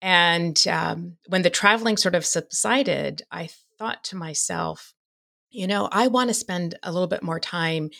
And 0.00 0.60
um, 0.68 1.16
when 1.28 1.42
the 1.42 1.50
traveling 1.50 1.96
sort 1.96 2.14
of 2.14 2.24
subsided, 2.24 3.22
I 3.30 3.48
thought 3.78 4.04
to 4.04 4.16
myself, 4.16 4.94
you 5.50 5.66
know, 5.66 5.88
I 5.90 6.08
want 6.08 6.28
to 6.28 6.34
spend 6.34 6.76
a 6.82 6.92
little 6.92 7.08
bit 7.08 7.22
more 7.22 7.40
time 7.40 7.90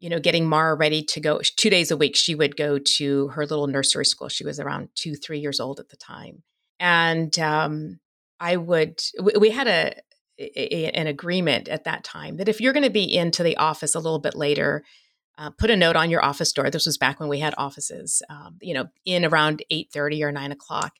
you 0.00 0.08
know, 0.08 0.20
getting 0.20 0.46
Mara 0.46 0.74
ready 0.74 1.02
to 1.02 1.20
go 1.20 1.40
two 1.56 1.70
days 1.70 1.90
a 1.90 1.96
week. 1.96 2.14
She 2.14 2.34
would 2.34 2.56
go 2.56 2.78
to 2.78 3.28
her 3.28 3.44
little 3.46 3.66
nursery 3.66 4.04
school. 4.04 4.28
She 4.28 4.44
was 4.44 4.60
around 4.60 4.90
two, 4.94 5.14
three 5.14 5.40
years 5.40 5.58
old 5.60 5.80
at 5.80 5.88
the 5.88 5.96
time. 5.96 6.42
And 6.78 7.36
um, 7.38 7.98
I 8.40 8.56
would, 8.56 9.00
we 9.38 9.50
had 9.50 9.66
a, 9.66 9.94
a, 10.38 10.90
an 10.90 11.06
agreement 11.06 11.68
at 11.68 11.84
that 11.84 12.04
time 12.04 12.36
that 12.36 12.48
if 12.48 12.60
you're 12.60 12.72
going 12.72 12.84
to 12.84 12.90
be 12.90 13.14
into 13.14 13.42
the 13.42 13.56
office 13.56 13.94
a 13.94 14.00
little 14.00 14.20
bit 14.20 14.34
later, 14.34 14.84
uh, 15.36 15.50
put 15.50 15.70
a 15.70 15.76
note 15.76 15.96
on 15.96 16.10
your 16.10 16.24
office 16.24 16.52
door. 16.52 16.70
This 16.70 16.86
was 16.86 16.98
back 16.98 17.20
when 17.20 17.28
we 17.28 17.38
had 17.38 17.54
offices, 17.56 18.22
um, 18.28 18.56
you 18.60 18.74
know, 18.74 18.86
in 19.04 19.24
around 19.24 19.64
eight 19.70 19.88
thirty 19.92 20.22
or 20.24 20.32
nine 20.32 20.50
o'clock. 20.50 20.94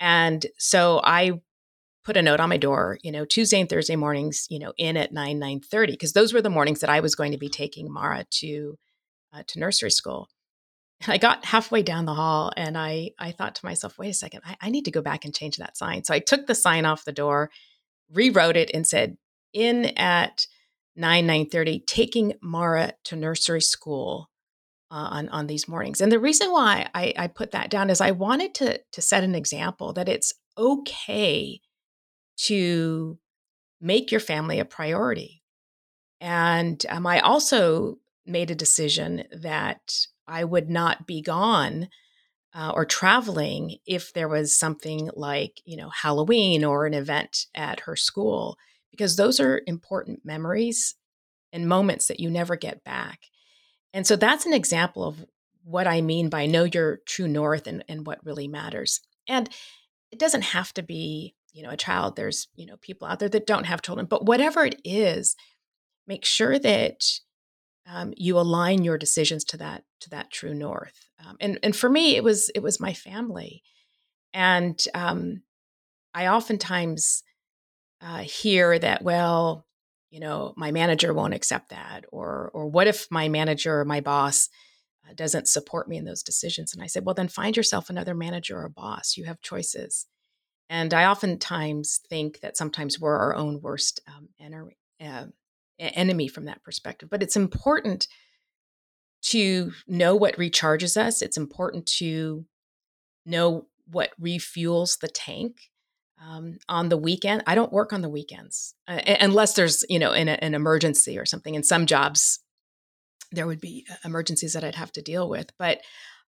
And 0.00 0.44
so 0.58 1.00
I 1.04 1.40
put 2.04 2.16
a 2.16 2.22
note 2.22 2.40
on 2.40 2.48
my 2.48 2.56
door, 2.56 2.98
you 3.02 3.12
know, 3.12 3.24
Tuesday 3.24 3.60
and 3.60 3.68
Thursday 3.68 3.94
mornings, 3.94 4.46
you 4.48 4.58
know, 4.58 4.72
in 4.78 4.96
at 4.96 5.12
9, 5.12 5.38
9.30, 5.38 5.88
because 5.88 6.14
those 6.14 6.32
were 6.32 6.40
the 6.40 6.48
mornings 6.48 6.80
that 6.80 6.88
I 6.88 7.00
was 7.00 7.14
going 7.14 7.32
to 7.32 7.38
be 7.38 7.50
taking 7.50 7.92
Mara 7.92 8.24
to, 8.30 8.78
uh, 9.32 9.42
to 9.46 9.58
nursery 9.58 9.90
school. 9.90 10.28
And 11.00 11.12
I 11.12 11.18
got 11.18 11.44
halfway 11.44 11.82
down 11.82 12.06
the 12.06 12.14
hall 12.14 12.52
and 12.56 12.76
I, 12.76 13.12
I 13.18 13.30
thought 13.30 13.54
to 13.56 13.64
myself, 13.64 13.98
wait 13.98 14.10
a 14.10 14.14
second, 14.14 14.42
I, 14.44 14.56
I 14.62 14.70
need 14.70 14.84
to 14.86 14.90
go 14.90 15.00
back 15.00 15.24
and 15.24 15.34
change 15.34 15.56
that 15.56 15.76
sign. 15.76 16.04
So 16.04 16.12
I 16.12 16.18
took 16.18 16.46
the 16.46 16.54
sign 16.54 16.84
off 16.84 17.04
the 17.04 17.12
door, 17.12 17.50
rewrote 18.12 18.56
it 18.56 18.70
and 18.74 18.86
said, 18.86 19.16
in 19.52 19.86
at 19.96 20.46
9, 20.96 21.26
9.30, 21.26 21.86
taking 21.86 22.34
Mara 22.42 22.94
to 23.04 23.16
nursery 23.16 23.60
school 23.60 24.28
uh, 24.90 25.08
on, 25.10 25.28
on 25.28 25.46
these 25.46 25.68
mornings. 25.68 26.00
And 26.00 26.10
the 26.10 26.18
reason 26.18 26.50
why 26.50 26.88
I, 26.94 27.14
I 27.16 27.26
put 27.28 27.52
that 27.52 27.70
down 27.70 27.90
is 27.90 28.00
I 28.00 28.10
wanted 28.10 28.54
to, 28.56 28.80
to 28.92 29.02
set 29.02 29.24
an 29.24 29.34
example 29.34 29.92
that 29.92 30.08
it's 30.08 30.32
okay 30.56 31.60
to 32.38 33.18
make 33.80 34.10
your 34.10 34.20
family 34.20 34.58
a 34.58 34.64
priority. 34.64 35.42
And 36.20 36.84
um, 36.88 37.06
I 37.06 37.20
also 37.20 37.98
made 38.26 38.50
a 38.50 38.56
decision 38.56 39.24
that 39.32 40.06
I 40.28 40.44
would 40.44 40.68
not 40.70 41.06
be 41.06 41.22
gone 41.22 41.88
uh, 42.54 42.72
or 42.74 42.84
traveling 42.84 43.76
if 43.86 44.12
there 44.12 44.28
was 44.28 44.58
something 44.58 45.10
like, 45.14 45.60
you 45.64 45.76
know, 45.76 45.90
Halloween 45.90 46.64
or 46.64 46.86
an 46.86 46.94
event 46.94 47.46
at 47.54 47.80
her 47.80 47.96
school, 47.96 48.56
because 48.90 49.16
those 49.16 49.40
are 49.40 49.62
important 49.66 50.24
memories 50.24 50.94
and 51.52 51.68
moments 51.68 52.06
that 52.08 52.20
you 52.20 52.30
never 52.30 52.56
get 52.56 52.84
back. 52.84 53.20
And 53.92 54.06
so 54.06 54.16
that's 54.16 54.46
an 54.46 54.52
example 54.52 55.04
of 55.04 55.24
what 55.64 55.86
I 55.86 56.00
mean 56.00 56.28
by 56.28 56.46
know 56.46 56.64
your 56.64 57.00
true 57.06 57.28
north 57.28 57.66
and, 57.66 57.84
and 57.88 58.06
what 58.06 58.24
really 58.24 58.48
matters. 58.48 59.00
And 59.28 59.48
it 60.10 60.18
doesn't 60.18 60.42
have 60.42 60.72
to 60.74 60.82
be 60.82 61.34
you 61.52 61.62
know 61.62 61.70
a 61.70 61.76
child 61.76 62.16
there's 62.16 62.48
you 62.56 62.66
know 62.66 62.76
people 62.80 63.08
out 63.08 63.18
there 63.18 63.28
that 63.28 63.46
don't 63.46 63.64
have 63.64 63.82
children 63.82 64.06
but 64.06 64.26
whatever 64.26 64.64
it 64.64 64.80
is 64.84 65.34
make 66.06 66.24
sure 66.24 66.58
that 66.58 67.02
um, 67.88 68.12
you 68.16 68.38
align 68.38 68.84
your 68.84 68.98
decisions 68.98 69.44
to 69.44 69.56
that 69.56 69.84
to 70.00 70.10
that 70.10 70.30
true 70.30 70.54
north. 70.54 71.08
Um, 71.24 71.36
and 71.40 71.58
and 71.62 71.74
for 71.74 71.88
me 71.88 72.16
it 72.16 72.24
was 72.24 72.50
it 72.54 72.62
was 72.62 72.80
my 72.80 72.92
family. 72.92 73.62
And 74.34 74.82
um, 74.94 75.42
i 76.14 76.26
oftentimes 76.26 77.22
uh, 78.02 78.18
hear 78.18 78.78
that 78.78 79.02
well 79.02 79.66
you 80.10 80.20
know 80.20 80.54
my 80.56 80.70
manager 80.70 81.12
won't 81.14 81.34
accept 81.34 81.70
that 81.70 82.04
or 82.12 82.50
or 82.54 82.66
what 82.66 82.86
if 82.86 83.06
my 83.10 83.28
manager 83.28 83.80
or 83.80 83.84
my 83.84 84.00
boss 84.00 84.48
uh, 85.08 85.12
doesn't 85.14 85.48
support 85.48 85.88
me 85.88 85.96
in 85.96 86.04
those 86.04 86.22
decisions? 86.22 86.74
And 86.74 86.82
i 86.82 86.86
said 86.86 87.04
well 87.04 87.14
then 87.14 87.28
find 87.28 87.56
yourself 87.56 87.90
another 87.90 88.14
manager 88.14 88.58
or 88.62 88.68
boss. 88.68 89.16
You 89.16 89.24
have 89.24 89.40
choices. 89.40 90.06
And 90.70 90.92
I 90.92 91.06
oftentimes 91.06 92.00
think 92.10 92.40
that 92.40 92.56
sometimes 92.56 93.00
we're 93.00 93.16
our 93.16 93.34
own 93.34 93.60
worst 93.62 94.02
um, 94.06 94.28
enemy, 94.38 94.76
uh, 95.00 95.26
enemy 95.78 96.28
from 96.28 96.46
that 96.46 96.62
perspective. 96.62 97.08
But 97.10 97.22
it's 97.22 97.36
important 97.36 98.08
to 99.20 99.72
know 99.86 100.14
what 100.14 100.36
recharges 100.36 100.96
us. 100.96 101.22
It's 101.22 101.36
important 101.36 101.86
to 101.98 102.44
know 103.26 103.66
what 103.86 104.10
refuels 104.20 104.98
the 105.00 105.08
tank. 105.08 105.70
Um, 106.20 106.58
on 106.68 106.88
the 106.88 106.96
weekend, 106.96 107.44
I 107.46 107.54
don't 107.54 107.72
work 107.72 107.92
on 107.92 108.02
the 108.02 108.08
weekends 108.08 108.74
uh, 108.88 109.00
unless 109.20 109.54
there's 109.54 109.84
you 109.88 110.00
know 110.00 110.12
an, 110.12 110.28
an 110.28 110.52
emergency 110.52 111.16
or 111.16 111.24
something. 111.24 111.54
In 111.54 111.62
some 111.62 111.86
jobs, 111.86 112.40
there 113.30 113.46
would 113.46 113.60
be 113.60 113.86
uh, 113.88 113.94
emergencies 114.04 114.52
that 114.54 114.64
I'd 114.64 114.74
have 114.74 114.90
to 114.92 115.02
deal 115.02 115.28
with, 115.28 115.52
but 115.60 115.80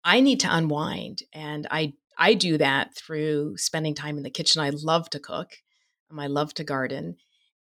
I 0.02 0.20
need 0.20 0.40
to 0.40 0.54
unwind, 0.54 1.22
and 1.34 1.66
I 1.70 1.92
I 2.16 2.32
do 2.32 2.56
that 2.56 2.96
through 2.96 3.58
spending 3.58 3.94
time 3.94 4.16
in 4.16 4.22
the 4.22 4.30
kitchen. 4.30 4.62
I 4.62 4.70
love 4.70 5.10
to 5.10 5.20
cook, 5.20 5.52
um, 6.10 6.18
I 6.18 6.28
love 6.28 6.54
to 6.54 6.64
garden, 6.64 7.16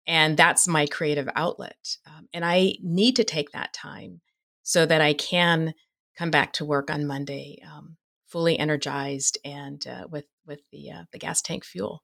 and 0.06 0.36
that's 0.36 0.66
my 0.68 0.86
creative 0.86 1.28
outlet. 1.34 1.96
Um, 2.06 2.28
and 2.32 2.44
I 2.44 2.74
need 2.82 3.16
to 3.16 3.24
take 3.24 3.52
that 3.52 3.72
time 3.72 4.20
so 4.62 4.86
that 4.86 5.00
I 5.00 5.12
can 5.12 5.74
come 6.16 6.30
back 6.30 6.52
to 6.54 6.64
work 6.64 6.90
on 6.90 7.06
Monday 7.06 7.62
um, 7.66 7.96
fully 8.26 8.58
energized 8.58 9.38
and 9.44 9.84
uh, 9.86 10.06
with 10.10 10.26
with 10.46 10.60
the 10.70 10.90
uh, 10.90 11.02
the 11.12 11.18
gas 11.18 11.42
tank 11.42 11.64
fuel 11.64 12.02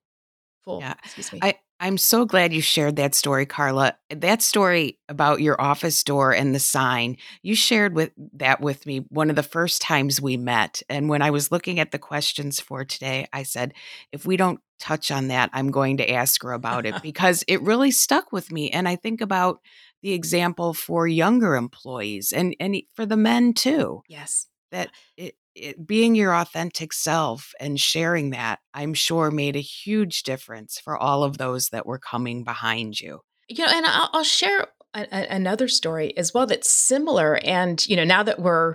full. 0.65 0.81
Yeah, 0.81 0.95
excuse 1.05 1.33
me. 1.33 1.41
I 1.43 1.55
I'm 1.81 1.97
so 1.97 2.25
glad 2.25 2.53
you 2.53 2.61
shared 2.61 2.97
that 2.97 3.15
story, 3.15 3.47
Carla. 3.47 3.97
That 4.11 4.43
story 4.43 4.99
about 5.09 5.41
your 5.41 5.61
office 5.61 6.03
door 6.03 6.33
and 6.35 6.53
the 6.53 6.59
sign, 6.59 7.17
you 7.43 7.55
shared 7.55 7.95
with 7.95 8.11
that 8.35 8.61
with 8.61 8.85
me 8.85 9.05
one 9.11 9.31
of 9.31 9.37
the 9.37 9.45
first 9.45 9.81
times 9.81 10.21
we 10.21 10.37
met. 10.37 10.83
And 10.89 11.09
when 11.09 11.23
I 11.23 11.31
was 11.31 11.53
looking 11.53 11.79
at 11.79 11.93
the 11.93 11.99
questions 11.99 12.59
for 12.59 12.85
today, 12.85 13.29
I 13.33 13.45
said, 13.45 13.75
if 14.11 14.27
we 14.27 14.37
don't 14.37 14.61
touch 14.81 15.13
on 15.13 15.29
that, 15.29 15.51
I'm 15.53 15.71
going 15.71 15.99
to 15.99 16.11
ask 16.11 16.43
her 16.43 16.53
about 16.53 16.85
it 16.85 16.95
because 17.03 17.45
it 17.47 17.63
really 17.63 17.93
stuck 17.93 18.33
with 18.33 18.51
me. 18.51 18.71
And 18.71 18.89
I 18.89 18.97
think 18.97 19.21
about 19.21 19.61
the 20.03 20.15
example 20.15 20.75
for 20.75 21.07
younger 21.07 21.55
employees 21.55 22.33
and, 22.33 22.57
and 22.59 22.77
for 22.95 23.07
the 23.07 23.17
men 23.17 23.53
too. 23.53 24.03
Yes. 24.09 24.47
That 24.73 24.91
it, 25.17 25.37
it, 25.59 25.87
being 25.87 26.15
your 26.15 26.35
authentic 26.35 26.93
self 26.93 27.53
and 27.61 27.79
sharing 27.79 28.31
that, 28.31 28.61
I'm 28.73 28.95
sure 28.95 29.31
made 29.31 29.57
a 29.57 29.61
huge 29.61 30.23
difference 30.23 30.79
for 30.79 30.97
all 30.97 31.25
of 31.25 31.39
those 31.39 31.69
that 31.69 31.87
were 31.87 31.99
coming 31.99 32.45
behind 32.45 33.01
you. 33.01 33.21
You 33.49 33.65
know, 33.65 33.73
and 33.73 33.87
I'll, 33.87 34.11
I'll 34.13 34.25
share 34.25 34.69
a, 34.95 35.07
a, 35.13 35.27
another 35.35 35.69
story 35.69 36.17
as 36.17 36.33
well 36.33 36.47
that's 36.47 36.71
similar. 36.71 37.39
And, 37.45 37.85
you 37.87 37.97
know, 37.97 38.05
now 38.05 38.23
that 38.23 38.41
we're, 38.41 38.75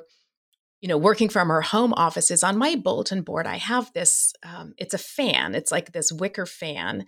you 0.82 0.90
know, 0.90 0.98
working 0.98 1.30
from 1.30 1.50
our 1.50 1.62
home 1.62 1.94
offices, 1.94 2.44
on 2.44 2.58
my 2.58 2.76
bulletin 2.76 3.22
board, 3.22 3.48
I 3.48 3.58
have 3.58 3.92
this, 3.94 4.34
um, 4.44 4.74
it's 4.78 4.94
a 4.94 4.98
fan. 4.98 5.56
It's 5.56 5.72
like 5.72 5.92
this 5.92 6.12
wicker 6.12 6.46
fan, 6.46 7.06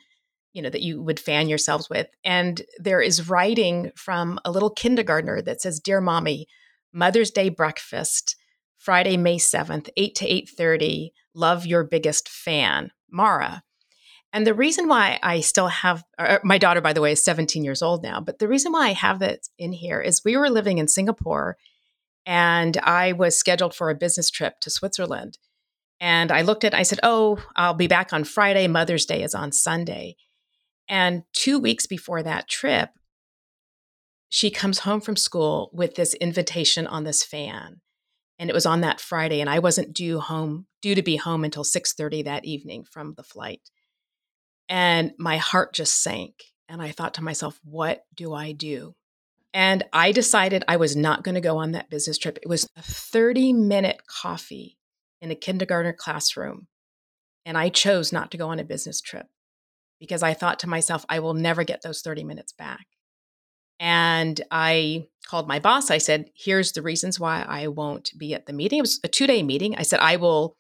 you 0.54 0.62
know, 0.62 0.70
that 0.70 0.82
you 0.82 1.02
would 1.02 1.20
fan 1.20 1.50
yourselves 1.50 1.90
with. 1.90 2.08
And 2.24 2.62
there 2.80 3.02
is 3.02 3.30
writing 3.30 3.92
from 3.96 4.40
a 4.46 4.52
little 4.52 4.70
kindergartner 4.70 5.42
that 5.42 5.62
says, 5.62 5.80
Dear 5.80 6.02
Mommy, 6.02 6.48
Mother's 6.94 7.32
Day 7.32 7.50
breakfast 7.50 8.38
Friday, 8.86 9.18
May 9.18 9.38
7th, 9.38 9.90
8 9.98 10.14
to 10.14 10.26
8:30. 10.28 11.12
Love 11.34 11.66
your 11.66 11.84
biggest 11.84 12.30
fan, 12.30 12.92
Mara. 13.10 13.64
And 14.32 14.46
the 14.46 14.54
reason 14.54 14.88
why 14.88 15.20
I 15.24 15.40
still 15.40 15.70
have 15.70 16.04
uh, 16.20 16.38
my 16.44 16.60
daughter, 16.60 16.82
by 16.82 16.94
the 16.94 17.02
way, 17.02 17.14
is 17.14 17.24
17 17.24 17.64
years 17.64 17.82
old 17.82 18.04
now, 18.04 18.22
but 18.22 18.38
the 18.38 18.48
reason 18.48 18.72
why 18.72 18.90
I 18.90 18.94
have 18.94 19.18
that 19.20 19.40
in 19.58 19.72
here 19.72 20.00
is 20.02 20.22
we 20.24 20.38
were 20.38 20.52
living 20.52 20.78
in 20.78 20.88
Singapore 20.88 21.58
and 22.28 22.78
I 22.78 23.14
was 23.14 23.36
scheduled 23.36 23.74
for 23.74 23.90
a 23.90 23.96
business 23.96 24.30
trip 24.30 24.60
to 24.60 24.70
Switzerland. 24.70 25.40
And 26.00 26.32
I 26.32 26.44
looked 26.44 26.64
at 26.64 26.76
I 26.76 26.84
said, 26.84 27.00
Oh, 27.02 27.44
I'll 27.56 27.74
be 27.74 27.88
back 27.88 28.14
on 28.14 28.24
Friday. 28.24 28.68
Mother's 28.68 29.08
Day 29.08 29.24
is 29.24 29.34
on 29.34 29.52
Sunday. 29.52 30.16
And 30.88 31.24
two 31.34 31.58
weeks 31.58 31.88
before 31.88 32.22
that 32.22 32.48
trip, 32.48 32.90
she 34.30 34.52
comes 34.52 34.80
home 34.80 35.02
from 35.02 35.16
school 35.16 35.72
with 35.74 35.96
this 35.96 36.14
invitation 36.16 36.86
on 36.86 37.04
this 37.04 37.24
fan 37.24 37.82
and 38.38 38.50
it 38.50 38.54
was 38.54 38.66
on 38.66 38.82
that 38.82 39.00
Friday 39.00 39.42
and 39.42 39.50
I 39.50 39.60
wasn't 39.60 39.94
due 39.94 40.20
home 40.20 40.68
due 40.82 40.96
to 40.96 41.02
be 41.02 41.16
home 41.16 41.44
until 41.44 41.64
6:30 41.64 42.26
that 42.26 42.46
evening 42.46 42.84
from 42.84 43.14
the 43.16 43.24
flight. 43.24 43.62
And 44.70 45.14
my 45.18 45.38
heart 45.38 45.74
just 45.74 46.02
sank 46.02 46.44
and 46.68 46.82
I 46.82 46.92
thought 46.92 47.14
to 47.16 47.24
myself, 47.24 47.60
what 47.64 48.04
do 48.14 48.34
I 48.34 48.52
do? 48.52 48.96
And 49.54 49.84
I 49.94 50.12
decided 50.12 50.66
I 50.68 50.78
was 50.78 50.96
not 50.96 51.24
going 51.24 51.36
to 51.36 51.42
go 51.42 51.58
on 51.58 51.72
that 51.72 51.90
business 51.90 52.18
trip. 52.18 52.38
It 52.42 52.50
was 52.50 52.68
a 52.76 52.82
30-minute 52.82 54.02
coffee 54.06 54.78
in 55.22 55.32
a 55.32 55.36
kindergarten 55.36 55.94
classroom. 55.98 56.68
And 57.46 57.58
I 57.58 57.70
chose 57.70 58.12
not 58.12 58.32
to 58.32 58.38
go 58.38 58.50
on 58.50 58.60
a 58.60 58.66
business 58.66 59.00
trip 59.00 59.28
because 60.00 60.24
I 60.24 60.34
thought 60.34 60.60
to 60.60 60.68
myself, 60.68 61.06
I 61.08 61.20
will 61.20 61.36
never 61.36 61.64
get 61.64 61.84
those 61.84 62.02
30 62.02 62.24
minutes 62.24 62.52
back. 62.52 62.86
And 63.80 64.42
I 64.52 65.08
called 65.28 65.48
my 65.48 65.60
boss. 65.60 65.92
I 65.92 65.98
said, 65.98 66.30
Here's 66.36 66.72
the 66.72 66.82
reasons 66.82 67.20
why 67.20 67.46
I 67.48 67.68
won't 67.68 68.12
be 68.18 68.34
at 68.34 68.46
the 68.46 68.54
meeting. 68.54 68.80
It 68.80 68.84
was 68.84 69.00
a 69.04 69.08
two 69.08 69.28
day 69.28 69.44
meeting. 69.44 69.76
I 69.76 69.84
said, 69.84 70.00
I 70.00 70.16
will 70.16 70.58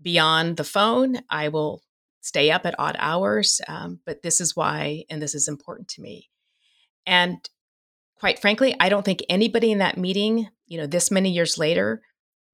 be 0.00 0.18
on 0.18 0.56
the 0.56 0.64
phone. 0.64 1.18
I 1.30 1.48
will 1.48 1.82
stay 2.20 2.50
up 2.50 2.66
at 2.66 2.78
odd 2.78 2.96
hours. 2.98 3.60
Um, 3.68 4.00
but 4.06 4.22
this 4.22 4.40
is 4.40 4.56
why, 4.56 5.04
and 5.10 5.20
this 5.20 5.34
is 5.34 5.48
important 5.48 5.88
to 5.88 6.02
me. 6.02 6.30
And 7.06 7.38
quite 8.18 8.38
frankly, 8.38 8.74
I 8.80 8.88
don't 8.88 9.04
think 9.04 9.22
anybody 9.28 9.70
in 9.70 9.78
that 9.78 9.98
meeting, 9.98 10.48
you 10.66 10.78
know, 10.78 10.86
this 10.86 11.10
many 11.10 11.30
years 11.30 11.58
later, 11.58 12.02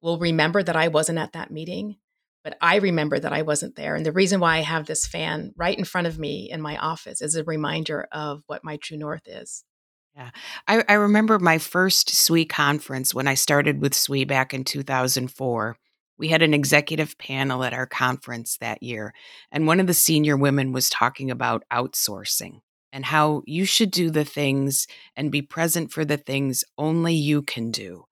will 0.03 0.19
remember 0.19 0.63
that 0.63 0.77
I 0.77 0.89
wasn't 0.89 1.19
at 1.19 1.33
that 1.35 1.51
meeting. 1.51 1.97
But 2.43 2.57
I 2.63 2.77
remember 2.77 3.21
that 3.21 3.35
I 3.35 3.43
wasn't 3.43 3.77
there. 3.77 3.95
And 3.95 4.05
the 4.05 4.13
reason 4.13 4.41
why 4.41 4.57
I 4.57 4.61
have 4.61 4.87
this 4.87 5.07
fan 5.07 5.53
right 5.57 5.77
in 5.77 5.85
front 5.85 6.07
of 6.07 6.19
me 6.19 6.51
in 6.51 6.63
my 6.63 6.79
office 6.79 7.21
is 7.21 7.37
a 7.37 7.45
reminder 7.45 8.09
of 8.13 8.43
what 8.47 8.65
my 8.65 8.79
true 8.79 8.97
north 8.97 9.27
is. 9.27 9.63
Yeah. 10.17 10.31
I, 10.67 10.85
I 10.89 10.95
remember 10.95 11.39
my 11.39 11.59
first 11.59 12.11
SWE 12.11 12.45
conference 12.45 13.15
when 13.15 13.29
I 13.29 13.35
started 13.35 13.81
with 13.81 13.95
SWE 13.95 14.25
back 14.25 14.53
in 14.53 14.65
2004. 14.65 15.77
We 16.19 16.29
had 16.29 16.43
an 16.43 16.53
executive 16.53 17.17
panel 17.17 17.65
at 17.65 17.73
our 17.73 17.87
conference 17.87 18.59
that 18.61 18.83
year, 18.83 19.15
and 19.51 19.67
one 19.67 19.81
of 19.81 19.87
the 19.87 19.95
senior 19.95 20.37
women 20.37 20.73
was 20.73 20.91
talking 20.91 21.31
about 21.31 21.65
outsourcing 21.73 22.61
and 22.93 23.07
how 23.07 23.43
you 23.47 23.65
should 23.65 23.91
do 23.91 24.11
the 24.11 24.25
things 24.25 24.87
and 25.17 25.33
be 25.33 25.43
present 25.43 25.93
for 25.93 26.05
the 26.05 26.17
things 26.19 26.65
only 26.77 27.15
you 27.15 27.41
can 27.41 27.71
do, 27.71 28.05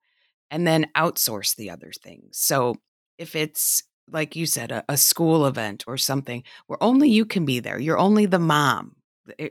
and 0.49 0.65
then 0.65 0.87
outsource 0.95 1.55
the 1.55 1.69
other 1.69 1.91
things. 1.91 2.39
So 2.39 2.75
if 3.17 3.35
it's 3.35 3.83
like 4.11 4.35
you 4.35 4.45
said, 4.45 4.71
a, 4.71 4.83
a 4.89 4.97
school 4.97 5.45
event 5.45 5.83
or 5.85 5.97
something 5.97 6.43
where 6.67 6.81
only 6.81 7.09
you 7.09 7.25
can 7.25 7.45
be 7.45 7.59
there, 7.59 7.77
you're 7.79 7.99
only 7.99 8.25
the 8.25 8.39
mom, 8.39 8.95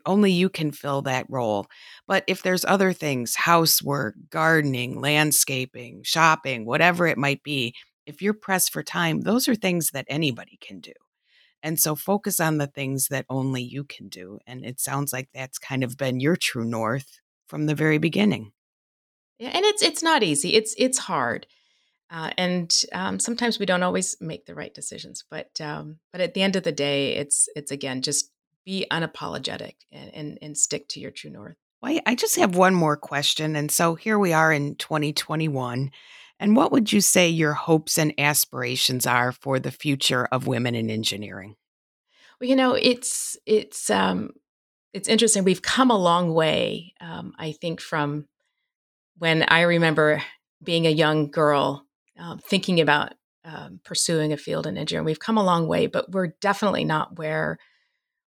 only 0.07 0.33
you 0.33 0.49
can 0.49 0.73
fill 0.73 1.03
that 1.03 1.27
role. 1.29 1.67
But 2.07 2.25
if 2.27 2.43
there's 2.43 2.65
other 2.65 2.93
things, 2.93 3.35
housework, 3.35 4.15
gardening, 4.31 5.01
landscaping, 5.01 6.03
shopping, 6.05 6.65
whatever 6.65 7.07
it 7.07 7.19
might 7.19 7.43
be, 7.43 7.75
if 8.07 8.23
you're 8.23 8.35
pressed 8.35 8.73
for 8.73 8.83
time, 8.83 9.21
those 9.21 9.49
are 9.49 9.55
things 9.55 9.91
that 9.91 10.07
anybody 10.09 10.59
can 10.61 10.81
do. 10.81 10.93
And 11.63 11.79
so 11.79 11.95
focus 11.95 12.41
on 12.41 12.59
the 12.59 12.67
things 12.67 13.09
that 13.09 13.27
only 13.29 13.63
you 13.63 13.85
can 13.85 14.09
do. 14.09 14.39
And 14.47 14.65
it 14.65 14.81
sounds 14.81 15.13
like 15.13 15.29
that's 15.35 15.59
kind 15.59 15.83
of 15.83 15.97
been 15.97 16.21
your 16.21 16.37
true 16.37 16.65
north 16.65 17.21
from 17.49 17.67
the 17.67 17.75
very 17.75 17.99
beginning. 17.99 18.53
Yeah, 19.39 19.51
and 19.51 19.65
it's 19.65 19.83
it's 19.83 20.03
not 20.03 20.23
easy. 20.23 20.55
It's 20.55 20.75
it's 20.79 20.99
hard, 20.99 21.47
uh, 22.11 22.31
and 22.37 22.75
um, 22.93 23.21
sometimes 23.21 23.59
we 23.59 23.67
don't 23.67 23.85
always 23.85 24.17
make 24.21 24.47
the 24.47 24.55
right 24.55 24.75
decisions. 24.75 25.25
But 25.31 25.61
um, 25.61 25.99
but 26.11 26.21
at 26.21 26.35
the 26.35 26.43
end 26.43 26.57
of 26.57 26.65
the 26.65 26.73
day, 26.73 27.15
it's 27.15 27.49
it's 27.55 27.71
again 27.71 28.03
just 28.03 28.33
be 28.69 28.87
unapologetic 28.91 29.77
and, 29.91 30.15
and, 30.15 30.39
and 30.43 30.59
stick 30.59 30.87
to 30.89 31.01
your 31.01 31.11
true 31.11 31.31
north. 31.31 31.57
Well, 31.81 31.99
I 32.05 32.15
just 32.15 32.37
have 32.37 32.55
one 32.55 32.75
more 32.75 32.99
question. 32.99 33.57
And 33.57 33.71
so 33.71 33.95
here 33.95 34.19
we 34.19 34.35
are 34.35 34.53
in 34.53 34.75
2021. 34.75 35.91
And 36.39 36.55
what 36.55 36.71
would 36.71 36.93
you 36.93 37.01
say 37.01 37.31
your 37.31 37.55
hopes 37.55 37.97
and 37.97 38.13
aspirations 38.19 39.07
are 39.07 39.33
for 39.33 39.59
the 39.59 39.71
future 39.71 40.27
of 40.27 40.47
women 40.47 40.75
in 40.75 40.91
engineering? 40.91 41.57
Well, 42.39 42.51
you 42.51 42.57
know, 42.57 42.75
it's 42.75 43.39
it's 43.47 43.89
um, 43.89 44.33
it's 44.93 45.09
interesting. 45.09 45.45
We've 45.45 45.63
come 45.63 45.91
a 45.91 45.97
long 45.97 46.35
way, 46.35 46.93
um, 47.01 47.33
I 47.39 47.53
think, 47.53 47.81
from 47.81 48.27
when 49.17 49.45
I 49.49 49.63
remember 49.63 50.23
being 50.63 50.87
a 50.87 50.91
young 50.91 51.31
girl, 51.31 51.87
uh, 52.21 52.37
thinking 52.37 52.81
about 52.81 53.15
um, 53.47 53.81
pursuing 53.83 54.35
a 54.35 54.37
field 54.37 54.67
in 54.67 54.77
engineering. 54.77 55.07
We've 55.07 55.19
come 55.19 55.39
a 55.39 55.45
long 55.45 55.69
way, 55.69 55.87
but 55.87 56.13
we're 56.13 56.35
definitely 56.43 56.85
not 56.85 57.19
where 57.19 57.59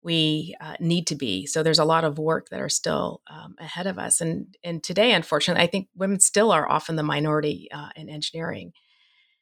we 0.04 0.56
uh, 0.62 0.76
need 0.80 1.08
to 1.08 1.16
be. 1.16 1.46
So 1.46 1.64
there's 1.64 1.80
a 1.80 1.86
lot 1.86 2.04
of 2.04 2.18
work 2.18 2.50
that 2.50 2.62
are 2.62 2.70
still 2.70 3.22
um, 3.30 3.56
ahead 3.60 3.88
of 3.88 3.98
us. 3.98 4.22
And 4.22 4.56
and 4.64 4.84
today, 4.84 5.12
unfortunately, 5.14 5.64
I 5.64 5.68
think 5.68 5.90
women 5.96 6.20
still 6.20 6.52
are 6.52 6.70
often 6.70 6.96
the 6.96 7.04
minority 7.04 7.68
uh, 7.74 7.90
in 7.96 8.10
engineering. 8.10 8.74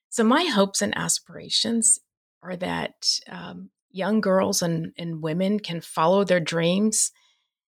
So 0.09 0.23
my 0.23 0.45
hopes 0.45 0.81
and 0.81 0.97
aspirations 0.97 1.99
are 2.41 2.55
that 2.55 3.19
um, 3.29 3.69
young 3.91 4.21
girls 4.21 4.61
and, 4.61 4.93
and 4.97 5.21
women 5.21 5.59
can 5.59 5.81
follow 5.81 6.23
their 6.23 6.39
dreams 6.39 7.11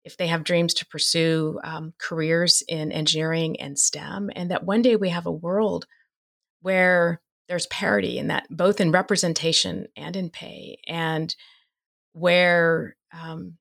if 0.06 0.16
they 0.16 0.28
have 0.28 0.44
dreams 0.44 0.74
to 0.76 0.86
pursue 0.86 1.60
um, 1.64 1.94
careers 2.00 2.64
in 2.68 2.92
engineering 2.92 3.60
and 3.60 3.78
STEM, 3.78 4.30
and 4.36 4.50
that 4.50 4.64
one 4.64 4.82
day 4.82 4.96
we 4.96 5.10
have 5.10 5.26
a 5.26 5.32
world 5.32 5.86
where 6.62 7.22
there's 7.48 7.68
parity 7.68 8.18
in 8.18 8.28
that 8.28 8.46
both 8.50 8.80
in 8.80 8.92
representation 8.92 9.88
and 9.98 10.16
in 10.16 10.30
pay 10.30 10.80
and 10.88 11.36
where 12.20 12.96
um, 13.12 13.58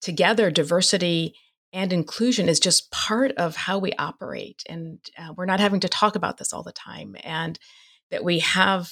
together 0.00 0.50
diversity 0.50 1.34
and 1.72 1.92
inclusion 1.92 2.48
is 2.48 2.60
just 2.60 2.90
part 2.90 3.32
of 3.32 3.54
how 3.54 3.78
we 3.78 3.92
operate. 3.98 4.62
And 4.68 4.98
uh, 5.18 5.34
we're 5.36 5.44
not 5.44 5.60
having 5.60 5.80
to 5.80 5.88
talk 5.88 6.16
about 6.16 6.38
this 6.38 6.52
all 6.52 6.62
the 6.62 6.72
time. 6.72 7.14
And 7.22 7.58
that 8.10 8.24
we 8.24 8.38
have 8.38 8.90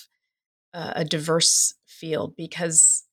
a, 0.74 0.92
a 0.96 1.04
diverse 1.04 1.74
field 1.86 2.34
because 2.36 3.04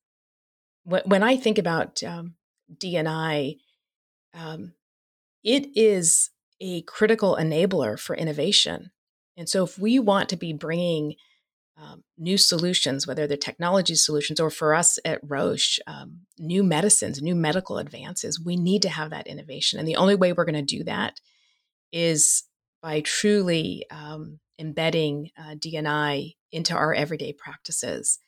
w- 0.85 1.03
when 1.05 1.23
I 1.23 1.37
think 1.37 1.57
about 1.57 2.03
um, 2.03 2.35
D&I, 2.77 3.55
um, 4.33 4.73
it 5.43 5.67
is 5.75 6.29
a 6.59 6.81
critical 6.83 7.37
enabler 7.39 7.99
for 7.99 8.15
innovation. 8.15 8.91
And 9.37 9.47
so 9.47 9.63
if 9.63 9.77
we 9.79 9.99
want 9.99 10.29
to 10.29 10.35
be 10.35 10.53
bringing 10.53 11.15
um, 11.77 12.03
new 12.17 12.37
solutions, 12.37 13.07
whether 13.07 13.25
they're 13.25 13.37
technology 13.37 13.95
solutions 13.95 14.39
or 14.39 14.49
for 14.49 14.73
us 14.73 14.99
at 15.05 15.19
Roche, 15.23 15.79
um, 15.87 16.19
new 16.37 16.63
medicines, 16.63 17.21
new 17.21 17.35
medical 17.35 17.77
advances. 17.77 18.39
We 18.39 18.55
need 18.55 18.83
to 18.83 18.89
have 18.89 19.09
that 19.09 19.27
innovation. 19.27 19.79
And 19.79 19.87
the 19.87 19.95
only 19.95 20.15
way 20.15 20.33
we're 20.33 20.45
going 20.45 20.65
to 20.65 20.77
do 20.77 20.83
that 20.83 21.19
is 21.91 22.43
by 22.81 23.01
truly 23.01 23.85
um, 23.89 24.39
embedding 24.59 25.31
uh, 25.37 25.55
D&I 25.57 26.33
into 26.51 26.75
our 26.75 26.93
everyday 26.93 27.33
practices. 27.33 28.19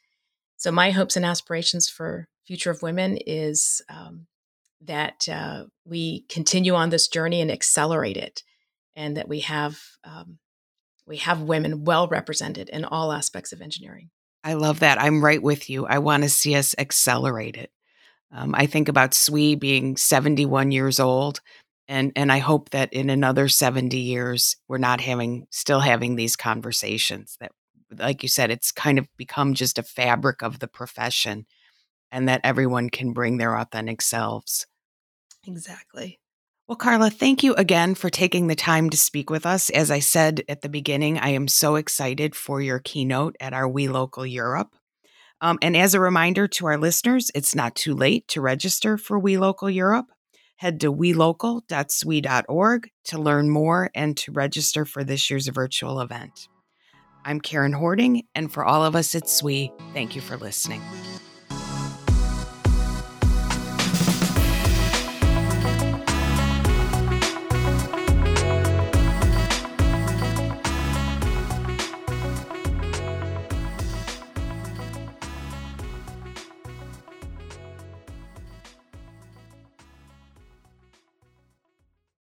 So, 0.58 0.72
my 0.72 0.92
hopes 0.92 1.16
and 1.16 1.26
aspirations 1.26 1.90
for 1.90 2.28
Future 2.48 2.72
of 2.72 2.82
Women 2.82 3.18
is 3.26 3.82
um, 3.90 4.28
that 4.82 5.28
uh, 5.32 5.66
we 5.86 6.26
continue 6.30 6.74
on 6.74 6.90
this 6.90 7.08
journey 7.08 7.42
and 7.42 7.52
accelerate 7.52 8.18
it, 8.18 8.44
and 8.96 9.18
that 9.18 9.28
we 9.28 9.42
have 9.42 9.80
um, 10.04 10.40
we 11.08 11.18
have 11.18 11.42
women 11.42 11.84
well 11.84 12.08
represented 12.08 12.70
in 12.70 12.86
all 12.86 13.12
aspects 13.12 13.52
of 13.52 13.62
engineering. 13.62 14.10
I 14.44 14.54
love 14.54 14.80
that. 14.82 15.02
I'm 15.02 15.24
right 15.24 15.42
with 15.42 15.70
you. 15.70 15.86
I 15.86 16.00
want 16.00 16.24
to 16.24 16.30
see 16.30 16.56
us 16.56 16.76
accelerate 16.78 17.58
it. 17.58 17.72
Um, 18.32 18.54
I 18.56 18.66
think 18.66 18.88
about 18.90 19.14
SWE 19.14 19.56
being 19.56 19.98
71 19.98 20.72
years 20.72 21.00
old, 21.00 21.42
and 21.88 22.12
and 22.16 22.32
I 22.32 22.40
hope 22.40 22.72
that 22.72 22.92
in 22.92 23.10
another 23.10 23.48
70 23.48 23.98
years 23.98 24.58
we're 24.68 24.78
not 24.78 25.02
having 25.02 25.48
still 25.52 25.80
having 25.80 26.16
these 26.16 26.36
conversations. 26.36 27.38
That, 27.40 27.52
like 27.98 28.24
you 28.24 28.30
said, 28.30 28.52
it's 28.52 28.72
kind 28.72 29.00
of 29.00 29.08
become 29.16 29.54
just 29.54 29.80
a 29.80 29.84
fabric 29.84 30.42
of 30.42 30.60
the 30.60 30.68
profession, 30.68 31.46
and 32.12 32.28
that 32.28 32.42
everyone 32.44 32.90
can 32.90 33.14
bring 33.14 33.38
their 33.38 33.58
authentic 33.58 34.02
selves. 34.02 34.68
Exactly. 35.48 36.20
Well, 36.68 36.76
Carla, 36.76 37.12
thank 37.12 37.44
you 37.44 37.54
again 37.54 37.94
for 37.94 38.10
taking 38.10 38.48
the 38.48 38.56
time 38.56 38.90
to 38.90 38.98
speak 38.98 39.30
with 39.30 39.46
us. 39.46 39.70
As 39.70 39.92
I 39.92 40.00
said 40.00 40.42
at 40.50 40.62
the 40.62 40.70
beginning, 40.70 41.20
I 41.20 41.30
am 41.30 41.48
so 41.48 41.76
excited 41.76 42.36
for 42.36 42.60
your 42.60 42.80
keynote 42.80 43.36
at 43.40 43.54
our 43.54 43.68
We 43.68 43.88
Local 43.88 44.26
Europe. 44.26 44.76
Um, 45.42 45.60
and 45.62 45.78
as 45.78 45.94
a 45.94 46.00
reminder 46.00 46.48
to 46.48 46.66
our 46.66 46.80
listeners, 46.80 47.30
it's 47.36 47.54
not 47.54 47.76
too 47.76 47.94
late 47.94 48.28
to 48.30 48.42
register 48.42 48.98
for 48.98 49.20
We 49.20 49.38
Local 49.38 49.70
Europe. 49.70 50.08
Head 50.56 50.80
to 50.80 50.92
welocal.swe.org 50.92 52.90
to 53.04 53.20
learn 53.20 53.50
more 53.52 53.92
and 53.94 54.18
to 54.18 54.32
register 54.32 54.86
for 54.86 55.04
this 55.04 55.30
year's 55.30 55.48
virtual 55.50 56.00
event. 56.00 56.48
I'm 57.24 57.42
Karen 57.42 57.74
Horting, 57.74 58.24
and 58.34 58.52
for 58.52 58.66
all 58.66 58.84
of 58.84 58.96
us 58.96 59.14
at 59.14 59.30
SWE, 59.30 59.70
thank 59.94 60.16
you 60.16 60.22
for 60.22 60.38
listening. 60.38 60.82